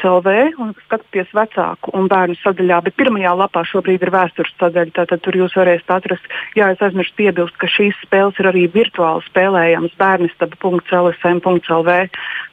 [0.00, 4.92] CLV un skatāties vecāku un bērnu sadaļā, bet pirmajā lapā šobrīd ir vēstures sadaļa.
[4.96, 6.24] Tātad tur jūs varēsiet atrast,
[6.58, 11.90] jā, es aizmirsu piebilst, ka šīs spēles ir arī virtuāli spēlējamas bērnistaba.lsm.lv.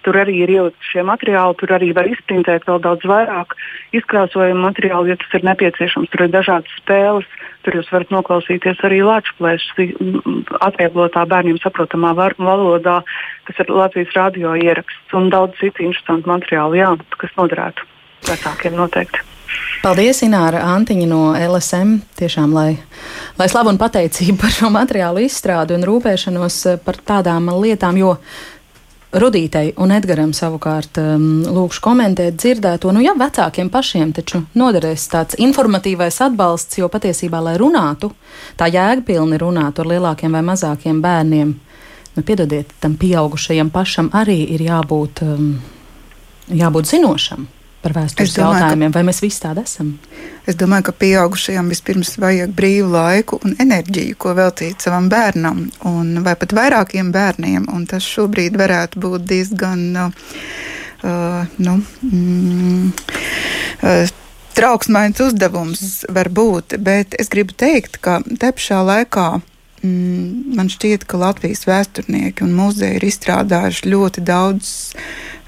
[0.06, 3.50] Tur arī ir ielikti šie materiāli, tur arī var izprintēt vēl daudz vairāk
[3.98, 6.12] izkrāsojumu materiālu, ja tas ir nepieciešams.
[6.14, 7.28] Tur ir dažādas spēles,
[7.66, 9.96] tur jūs varat noklausīties arī lāču plēšas
[10.70, 13.02] atvieglotā bērniem saprotamā valodā,
[13.50, 16.80] kas ir Latvijas radio ieraksts un daudz citu interesantu materiālu.
[16.80, 17.88] Jā kas noderētu
[18.30, 19.24] vecākiem noteikti.
[19.84, 22.00] Paldies, Ināra Antiņa no LSM.
[22.18, 22.72] Tiešām, lai,
[23.38, 28.16] lai slavu un pateicību par šo materiālu izstrādi un rūpēšanos par tādām lietām, jo
[29.16, 32.92] Rudītei un Edgaram savukārt um, lūkšu komentēt dzirdēto.
[32.92, 38.12] Nu, jā, vecākiem pašiem taču noderēs tāds informatīvais atbalsts, jo patiesībā, lai runātu,
[38.60, 41.56] tā jēgpilni runātu ar lielākiem vai mazākiem bērniem,
[42.18, 45.24] nu, piedodiet, tam pieaugušajam pašam arī ir jābūt.
[45.24, 45.54] Um,
[46.46, 47.48] jābūt zinošam
[47.86, 49.92] par vēstures domāju, jautājumiem, ka, vai mēs visi tādi esam?
[50.50, 56.14] Es domāju, ka pieaugušajam vispirms vajag brīvu laiku un enerģiju, ko veltīt savam bērnam, un,
[56.26, 57.70] vai pat vairākiem bērniem.
[57.92, 59.88] Tas šobrīd varētu būt diezgan.
[61.06, 62.94] Uh, nu, mm,
[63.86, 64.14] uh,
[64.56, 69.26] Trauksmains uzdevums var būt, bet es gribu teikt, ka te pašā laikā
[69.84, 74.72] mm, man šķiet, ka Latvijas vēsturnieki un muzeji ir izstrādājuši ļoti daudz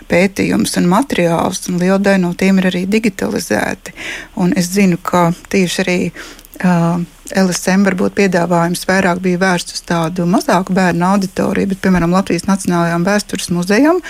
[0.10, 3.96] pētījums un materiāls, un liela daļa no tiem ir arī digitalizēti.
[4.42, 7.04] Un es zinu, ka tieši arī uh,
[7.36, 13.06] LSM varbūt piedāvājums vairāk bija vērsts uz tādu mazāku bērnu auditoriju, bet, piemēram, Latvijas Nacionālajām
[13.08, 14.02] vēstures muzejam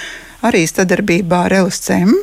[0.46, 2.16] arī sadarbībā ar LSM.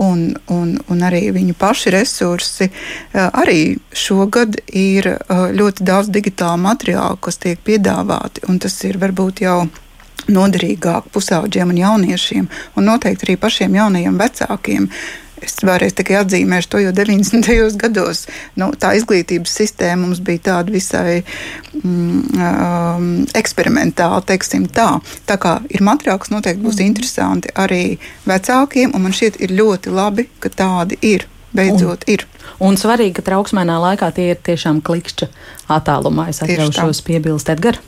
[0.00, 2.70] Un, un, un arī viņu paši resursi.
[3.12, 9.58] Arī šogad ir ļoti daudz digitālu materiālu, kas tiek piedāvāti, tas ir varbūt jau
[10.28, 12.46] noderīgāk pusauģiem un jauniešiem,
[12.76, 14.88] un noteikti arī pašiem jaunajiem vecākiem.
[15.40, 17.48] Es vēlreiz tikai atzīmēšu to, jo 90.
[17.80, 18.26] gados
[18.60, 23.06] nu, tā izglītības sistēma mums bija tāda visai mm, um,
[23.40, 24.90] eksperimentāla, teiksim tā.
[25.28, 26.90] Tā kā ir materiāli, kas noteikti būs mm.
[26.92, 27.84] interesanti arī
[28.28, 31.24] vecākiem, un man šķiet ir ļoti labi, ka tādi ir.
[31.56, 32.26] Beidzot, un, ir.
[32.62, 35.26] Un svarīgi, ka trauksmēnā laikā tie ir tiešām klikšķa
[35.72, 36.28] attālumā.
[36.30, 37.80] Es atļaušos piebilst Edgars.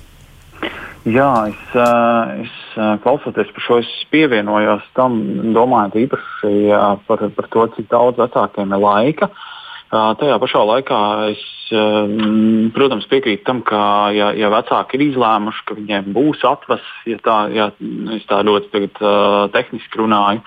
[1.03, 5.17] Jā, es, eh, es eh, klausoties par šo, es pievienojos tam,
[5.55, 6.53] domājot īpaši
[7.09, 9.33] par, par to, cik daudz vecākiem ir laika.
[9.93, 10.99] Tajā pašā laikā
[11.35, 11.41] es,
[12.73, 17.37] protams, piekrītu tam, ka, ja, ja vecāki ir izlēmuši, ka viņiem būs atvas, ja tā,
[17.53, 17.67] ja
[18.17, 20.41] es tā ļoti tagad, uh, tehniski runāju,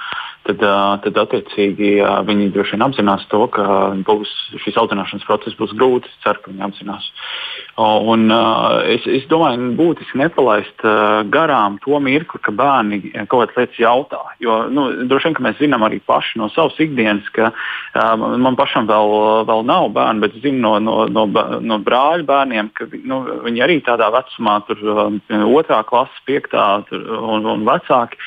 [0.50, 0.66] tad,
[1.06, 1.92] tad attiecīgi
[2.26, 3.66] viņi droši vien apzinās to, ka
[4.08, 4.34] būs,
[4.64, 6.10] šīs audzināšanas process būs grūts.
[6.10, 7.12] Es ceru, ka viņi apzinās.
[7.76, 8.30] Un,
[8.88, 10.84] es, es domāju, būtiski nepalaist
[11.28, 14.22] garām to mirkli, ka bērni kaut kādas lietas jautā.
[14.40, 17.52] Jo nu, droši vien mēs zinām arī paši no savas ikdienas, ka
[18.16, 19.18] man pašam vēl,
[19.52, 23.82] vēl nav bērni, bet zinu no, no, no, no brāļu bērniem, ka nu, viņi arī
[23.84, 24.80] tādā vecumā, tur
[25.44, 27.04] otrā klases, piektā tur,
[27.36, 28.24] un, un vecāki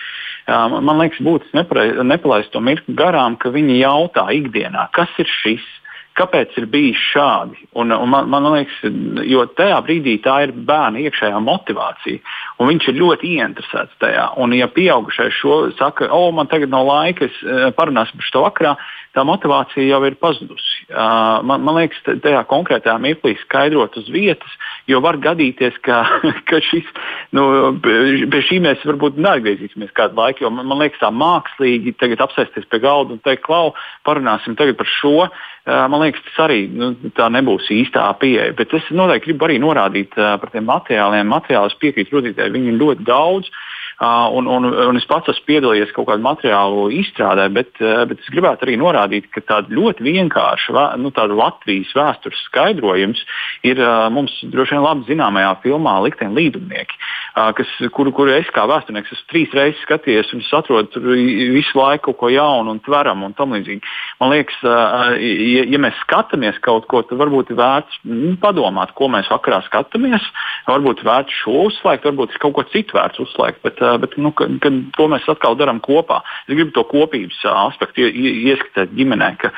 [0.48, 5.64] man liekas, būtu nepalaist to mirkli garām, ka viņi jautā ikdienā, kas ir šis.
[6.18, 7.68] Kāpēc ir bijis šādi?
[7.78, 8.78] Un, un man, man liekas,
[9.28, 12.22] jo tajā brīdī tā ir bērna iekšējā motivācija,
[12.58, 14.24] un viņš ir ļoti ieinteresēts tajā.
[14.42, 18.74] Un, ja pieaugušais šo saka, o, man tagad nav laika, es parunāsim par to vakarā,
[19.16, 20.88] tā motivācija jau ir pazudusi.
[20.88, 24.58] Uh, man, man liekas, tajā konkrētajā mirklī skaidrot uz vietas,
[24.88, 26.00] jo var gadīties, ka,
[26.48, 26.88] ka šis,
[27.36, 27.44] nu,
[27.84, 30.46] pie šī mēs varbūt neatgriezīsimies kādu laiku.
[30.46, 33.74] Jo man, man liekas, tā mākslīgi apsēsties pie galda un teikt, klau,
[34.08, 35.28] parunāsim tagad par šo.
[35.68, 38.54] Man liekas, tas arī nu, nebūs īstā pieeja.
[38.56, 41.28] Bet es noteikti gribu arī norādīt par tiem materiāliem.
[41.28, 43.52] Materiālus piekrīt rudītē, viņi ir ļoti daudz.
[43.52, 48.32] Uh, un, un, un es pats esmu piedalījies kaut kādu materiālu izstrādē, bet, bet es
[48.32, 53.24] gribētu arī norādīt, ka tāda ļoti vienkārša nu, Latvijas vēstures skaidrojums
[53.66, 53.80] ir
[54.14, 57.00] mums droši vien labi zināmajā filmā Likteņa līdumnieki,
[57.58, 61.78] kas, kuru, kuru es kā vēsturnieks esmu trīs reizes skatījies un es atrodu tur visu
[61.78, 63.82] laiku kaut ko jaunu un tveramu un tam līdzīgi.
[64.20, 69.10] Man liekas, ja, ja mēs skatāmies kaut ko, tad varbūt ir vērts nu, padomāt, ko
[69.12, 70.24] mēs vakarā skatāmies.
[70.68, 73.60] Varbūt vērts šo uzslēgt, varbūt ir kaut ko citu vērts uzslēgt.
[73.66, 76.20] Bet, bet nu, kad, kad to mēs atkal darām kopā.
[76.46, 79.52] Es gribu to kopības aspektu ieskatīt ģimenē, ka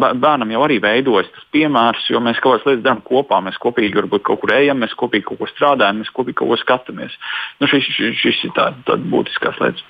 [0.00, 3.40] bērnam jau arī veidojas tas piemērs, jo mēs kaut kādas lietas darām kopā.
[3.44, 6.60] Mēs kopīgi varbūt kaut kur ejam, mēs kopīgi kaut ko strādājam, mēs kopīgi kaut ko
[6.62, 7.18] skatāmies.
[7.60, 9.84] Nu, šis, šis, šis ir tāds tā būtiskās lietas.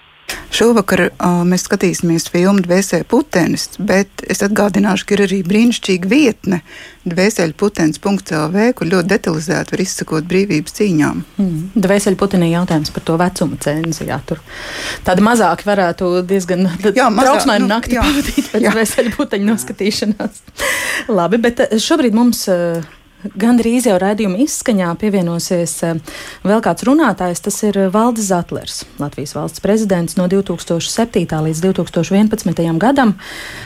[0.54, 6.60] Šovakar uh, mēs skatīsimies filmu Dvēseli putenis, bet es atgādināšu, ka ir arī brīnišķīga vietne
[7.04, 11.22] Dvēseli putenis.lv, kur ļoti detalizēti var izsakot brīvības cīņām.
[11.42, 11.60] Mm.
[11.74, 14.06] Dvēseli putenī jautājums par to vecuma cenzi.
[14.08, 14.40] Jā, tur
[15.06, 20.44] tāda mazāk varētu diezgan trauksmainu nu, nakti pavadīt pēc dvēseli puteņu noskatīšanās.
[21.10, 22.46] Labi, bet šobrīd mums.
[22.52, 23.02] Uh,
[23.32, 26.14] Gan drīz jau raidījuma izskaņā pievienosies eh,
[26.44, 27.40] vēl kāds runātājs.
[27.46, 31.24] Tas ir Valdis Zatlers, Latvijas valsts prezidents no 2007.
[31.48, 32.64] līdz 2011.
[32.82, 33.16] gadam.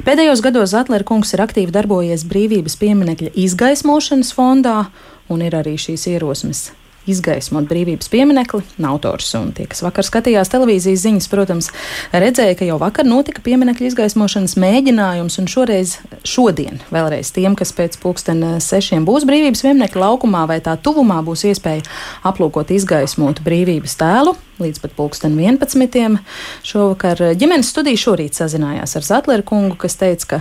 [0.06, 4.84] Pēdējos gados Zatlera kungs ir aktīvi darbojies brīvības pieminekļa izgaismošanas fondā
[5.28, 6.68] un ir arī šīs ierosmes
[7.12, 8.62] izgaismot brīvības pieminekli.
[8.88, 11.70] Autors un tie, kas vakar skatījās televīzijas ziņas, protams,
[12.12, 15.96] redzēja, ka jau vakar notika pieminekļa izgaismošanas mēģinājums, un šoreiz,
[16.28, 21.46] šodien, vēlreiz tiem, kas pēc pulksten sešiem būs brīvības pieminekļa laukumā vai tā tuvumā, būs
[21.50, 21.84] iespēja
[22.28, 24.36] aplūkot izgaismotu brīvības tēlu.
[24.58, 26.18] Līdz pat pulksten 11.
[26.66, 30.40] šovakar ģimenes studija šorīt sazinājās ar Zatleru kungu, kas teica, ka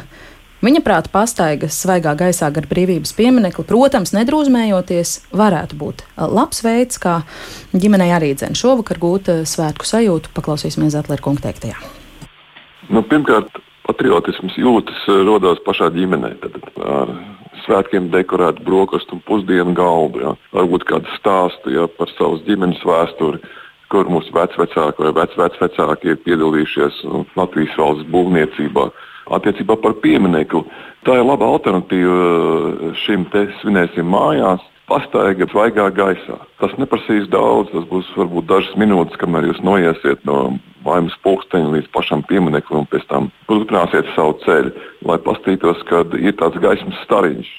[0.58, 7.20] Viņa prāta pastaiga svaigā gaisā gar brīvības pieminekli, protams, nedrūzmējoties, varētu būt labs veids, kā
[7.78, 10.34] ģimenei arī dzēn šovakar gūt svētku sajūtu.
[10.34, 11.78] Paklausīsimies Zetlera kunga teiktajā.
[12.90, 16.34] Nu, pirmkārt, patriotisms jūtas rodās pašā ģimenē.
[16.42, 17.14] Tad, ar
[17.68, 20.24] svētkiem dekorētu brokastu un pusdienu galdu.
[20.24, 20.34] Ja.
[20.58, 23.44] Varbūt kādu stāstu ja, par savas ģimenes vēsturi,
[23.94, 27.04] kur mūsu vecvecāki vai vecvecāki ir piedalījušies
[27.38, 28.88] Latvijas valsts būvniecībā
[29.36, 30.64] attiecībā par pieminiektu.
[31.08, 34.64] Tā ir laba alternatīva šim te svinēsim mājās.
[34.88, 36.38] Pastaiga svaigā gaisā.
[36.62, 40.54] Tas neprasīs daudz, tas būs varbūt dažas minūtes, kamēr jūs noiesiet no
[40.86, 44.72] mājas pulksteņa līdz pašam piemineklim un pēc tam turpināsiet savu ceļu,
[45.10, 47.50] lai pastītos, ka ir tāds gaismas stariņš.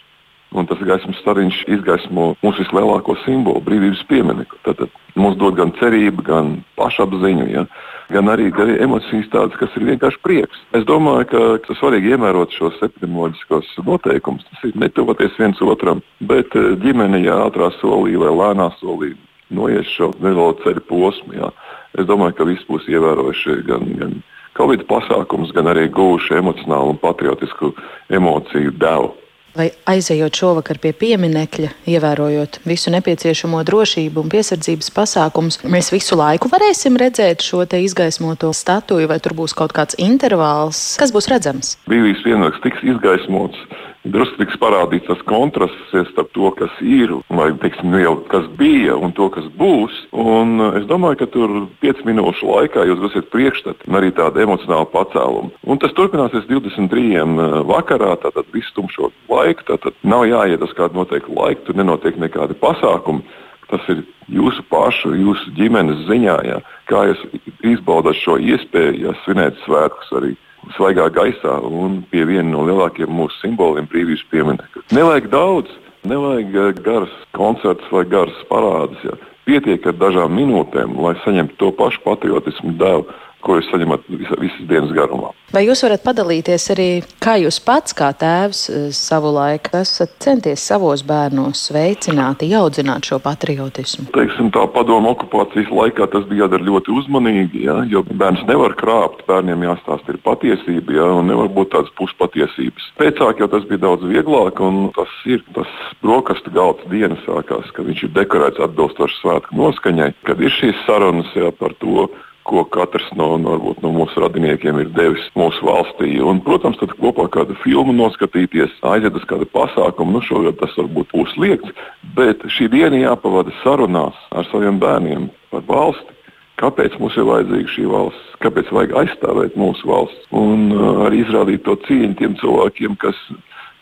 [0.57, 4.57] Un tas gaismas stariņš izgaismo mūsu vislielāko simbolu, brīvības pieminiektu.
[4.64, 4.87] Tad
[5.21, 7.49] mums dod gan cerību, gan pašapziņu.
[7.53, 7.66] Ja?
[8.13, 10.61] Gan arī, arī emocijas tādas, kas ir vienkārši prieks.
[10.77, 14.47] Es domāju, ka ir svarīgi ievērot šos epidemioloģiskos noteikumus.
[14.49, 19.15] Tas ir netuvoties viens otram, bet eh, ģimene, ja ātrā solī vai lēnā solī
[19.55, 21.53] noies šo nelielo ceļu posmu, jā.
[21.97, 24.19] es domāju, ka visi būs ievērojuši gan, gan
[24.59, 27.73] Covid pasākumus, gan arī gūši emocionālu un patriotisku
[28.13, 29.15] emociju devu.
[29.57, 36.51] Vai aizejot šovakar pie pieminekļa, ievērojot visu nepieciešamo drošību un piesardzības pasākumus, mēs visu laiku
[36.53, 40.99] varēsim redzēt šo izgaismoto statuju, vai tur būs kaut kāds intervāls?
[41.01, 41.76] Kas būs redzams?
[41.88, 43.64] Brīvības pienāks tiks izgaismots
[44.13, 48.97] drusku tiks parādīts tas kontrasts starp to, kas ir, vai teiksim, nu jau kas bija
[48.97, 49.95] un to, kas būs.
[50.13, 54.43] Un eh, es domāju, ka tur 5 minūšu laikā jūs būsiet priekšstati un arī tādu
[54.45, 55.53] emocionālu pacēlumu.
[55.69, 57.07] Un tas turpināsies 23.
[57.19, 59.67] Eh, vakarā, tātad visu tumšo laiku.
[59.69, 63.25] Tātad nav jāiet uz kādu noteiktu laiku, tur nenotiek nekādi pasākumi.
[63.69, 67.25] Tas ir jūsu pašu, jūsu ģimenes ziņā, jā, kā jūs
[67.69, 70.37] izbaudat šo iespēju, ja svinēt svētkus arī
[70.77, 74.85] svaigā gaisā un pie viena no lielākajiem mūsu simboliem- brīvības pieminiekta.
[74.93, 75.73] Nevajag daudz,
[76.05, 79.03] nevajag eh, garas koncerts vai garas parādes.
[79.05, 79.16] Ja.
[79.49, 83.07] Pietiek ar dažām minūtēm, lai saņemtu to pašu patriotismu devu,
[83.49, 85.32] ko jūs saņemat visa, visas dienas garumā.
[85.49, 86.88] Vai jūs varat padalīties arī,
[87.24, 93.16] kā jūs pats, kā tēvs, eh, savu laiku esat centies savos bērnos veicināt, iaudzināt šo
[93.24, 94.11] patriotismu?
[94.12, 99.24] Teiksim, tā padomu okupācijas laikā tas bija jādara ļoti uzmanīgi, ja, jo bērns nevar krāpt,
[99.30, 102.92] bērniem jāstāsta ir patiesība, ja, un nevar būt tādas puspatiesības.
[103.01, 105.72] Pēcāk jau tas bija daudz vieglāk, un tas ir tas
[106.05, 111.32] brokastu galds dienas sākās, kad viņš ir dekorēts atbilstoši svētku noskaņai, kad ir šīs sarunas
[111.38, 112.11] ja, par to,
[112.49, 116.14] ko katrs no, no, varbūt, no mūsu radiniekiem ir devis mūsu valstī.
[116.24, 120.16] Un, protams, tad kopā kādu filmu noskatīties, aiziet uz kādu pasākumu.
[120.16, 121.74] Nu, šogad tas varbūt būs liekts,
[122.16, 126.16] bet šī diena jāpavada sarunās ar saviem bērniem par valsti.
[126.59, 128.34] Kāpēc mums ir vajadzīga šī valsts?
[128.42, 130.26] Kāpēc vajag aizstāvēt mūsu valsts?
[130.34, 133.18] Un uh, arī izrādīt to cieņu tiem cilvēkiem, kas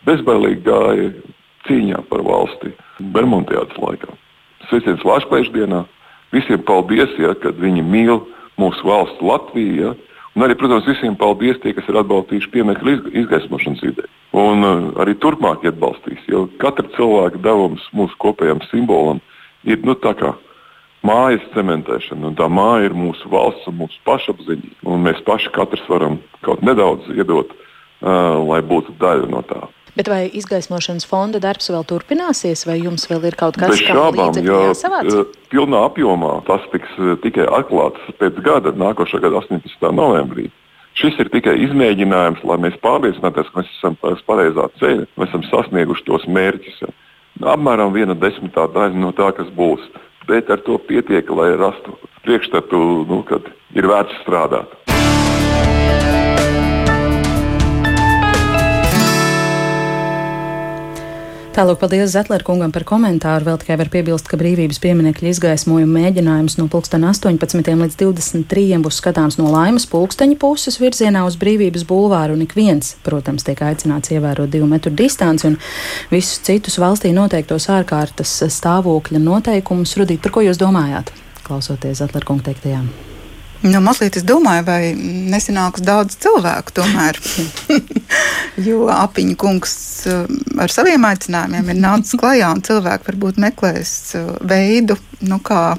[0.08, 1.10] bezbailīgi gāja
[1.66, 2.74] cīņā par valsti
[3.14, 4.12] Bermudas laikā.
[4.68, 5.84] Sveiciens Latvijas dienā!
[6.34, 8.18] Visiem paldies, ja, kad viņi mīl
[8.61, 9.76] mūsu valsts Latviju.
[9.80, 14.11] Ja, Un arī, protams, visiem paldies tie, kas ir atbalstījuši piemekļu izgaismošanas ideju.
[14.36, 19.22] Un uh, arī turpmāk atbalstīs, jo katra cilvēka devums mūsu kopējam simbolam
[19.64, 20.34] ir nu, tā kā
[21.09, 22.34] mājas cementēšana.
[22.36, 24.74] Tā māja ir mūsu valsts un mūsu pašapziņa.
[24.84, 29.62] Un mēs paši katrs varam kaut nedaudz iedot, uh, lai būtu daļa no tā.
[29.97, 34.42] Bet vai izgaismošanas fonda darbs vēl turpināsies, vai jums vēl ir kaut kas tāds, kas
[34.44, 39.88] manā skatījumā, pilnā apjomā tas tiks eh, tikai atklāts pēc gada, nākošā gada 18.
[39.97, 40.51] novembrī.
[40.97, 45.44] Šis ir tikai izmēģinājums, lai mēs pārliecinātos, ka mēs esam uz pareizā ceļa, mēs esam
[45.49, 46.86] sasnieguši tos mērķus.
[47.53, 49.84] Apmēram viena desmitā daļa no tā, kas būs.
[50.28, 52.80] Bet ar to pietiek, lai rastu priekšstatu,
[53.12, 54.72] nu, kad ir vērts strādāt.
[61.57, 63.46] Tālāk, paldies Zetler kungam par komentāru.
[63.46, 67.72] Vēl tikai var piebilst, ka brīvības pieminekļa izgaismojuma mēģinājums no 18.
[67.80, 68.64] līdz 23.
[68.84, 73.64] būs skatāms no laimas pulksteņa puses virzienā uz brīvības bulvāru, un ik viens, protams, tiek
[73.64, 75.57] aicināts ievērot divu metru distanci un
[76.12, 79.96] visus citus valstī noteiktos ārkārtas stāvokļa noteikumus.
[79.96, 81.16] Rudīt, par ko jūs domājāt,
[81.48, 82.92] klausoties Zetler kunga teiktajām?
[83.64, 84.80] Nu, mazliet es domāju, vai
[85.32, 87.18] nesanāks daudz cilvēku tomēr.
[88.68, 89.74] jo apiņu kungs
[90.11, 90.28] eh,
[90.61, 95.76] ar saviem aicinājumiem ir nācis klajā, un cilvēki varbūt meklēs eh, veidu, nu, kā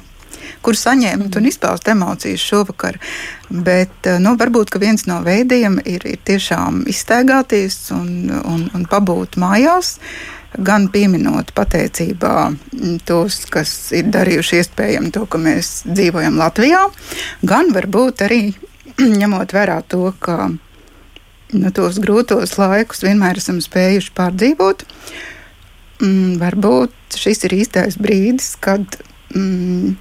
[0.65, 2.97] kur saņemt un izpaust emocijas šovakar.
[3.49, 8.09] Bet eh, nu, varbūt viens no veidiem ir, ir tiešām izstaigāties un,
[8.41, 9.97] un, un pabūt mājās.
[9.97, 12.33] Uh, gan pieminot pateicībā
[13.07, 16.83] tos, kas ir darījuši iespējami to, ka mēs dzīvojam Latvijā,
[17.47, 18.41] gan varbūt arī
[19.21, 24.85] ņemot vērā to, ka nu, tos grūtos laikus vienmēr esam spējuši pārdzīvot.
[26.01, 28.99] Mm, varbūt šis ir īstais brīdis, kad
[29.33, 29.95] mm,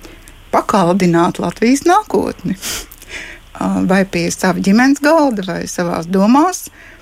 [0.53, 2.59] pakaldināt Latvijas nākotni.
[3.91, 6.96] Vai pie sava ģimenes galda, vai savās domās, uh,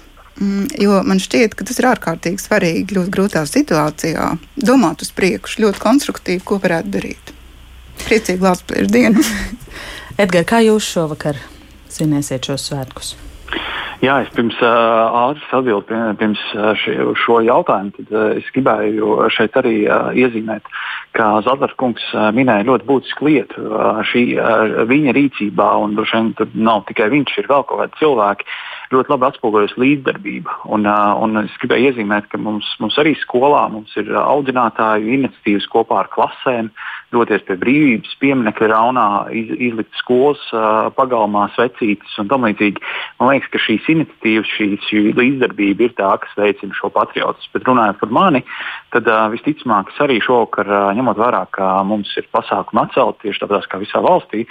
[0.80, 4.32] jo man šķiet, ka tas ir ārkārtīgi svarīgi ļoti grūtā situācijā.
[4.58, 7.34] Domāt uz priekšu, ļoti konstruktīvi, ko varētu darīt.
[8.04, 9.22] Priecīgi Latvijas dienu!
[10.22, 11.38] Edgars, kā jūs šovakar
[11.90, 13.14] svinēsiet šos svētkus?
[14.02, 14.68] Jā, es pirms uh,
[15.30, 16.82] ātras atbildēju pirms uh,
[17.22, 17.94] šo jautājumu.
[17.94, 20.66] Tad, uh, es gribēju šeit arī uh, iezīmēt,
[21.16, 23.64] ka Zvaigznes kungs uh, minēja ļoti būtisku lietu.
[23.70, 27.80] Uh, šī, uh, viņa rīcībā, un droši vien tur nav tikai viņš, ir vēl kaut
[27.80, 30.58] kādi cilvēki, uh, ļoti labi atspoguļojas līdzdarbība.
[30.74, 36.02] Un, un es gribēju iezīmēt, ka mums, mums arī skolā mums ir audzinātāju iniciatīvas kopā
[36.04, 36.70] ar klasēm,
[37.12, 40.40] doties pie brīvības pieminiekta raunā, iz, izlikt skolas
[40.96, 42.82] pagalmā svecītes un tam līdzīgi.
[43.20, 47.52] Man liekas, ka šīs iniciatīvas, šī, šī līdzdarbība ir tā, kas veicina šo patriotismu.
[47.54, 48.42] Bet runājot par mani,
[48.94, 53.42] tad uh, visticamāk es arī šovakar, uh, ņemot vērā, ka mums ir pasākumi atcelti tieši
[53.44, 54.44] tāpēc kā visā valstī,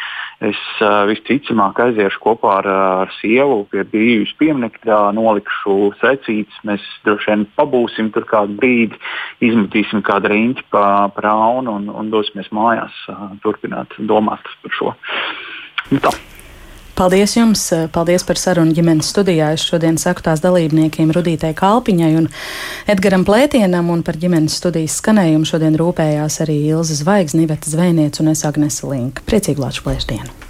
[0.44, 2.70] es uh, visticamāk aiziešu kopā ar,
[3.04, 9.00] ar sievu pie brīvības pieminiekta, nolikšu secītes, mēs droši vien pabūsim tur kādu brīdi,
[9.44, 14.94] izmetīsim kādu riņķi pa, pa raunu un, un dosimies mājās uh, turpināt domāt par šo.
[15.92, 16.12] Nu, tā.
[16.94, 19.48] Paldies jums, paldies par sarunu ģimenes studijā.
[19.56, 22.30] Es šodien saku tās dalībniekiem Rudītei Kalpiņai un
[22.86, 28.36] Edgaram Plētienam, un par ģimenes studijas skanējumu šodien rūpējās arī Ilza Zvaigznes, Niveta Zvejniec un
[28.36, 29.26] es Agnese Linka.
[29.26, 30.43] Priecīgu Latvijas plēšdienu!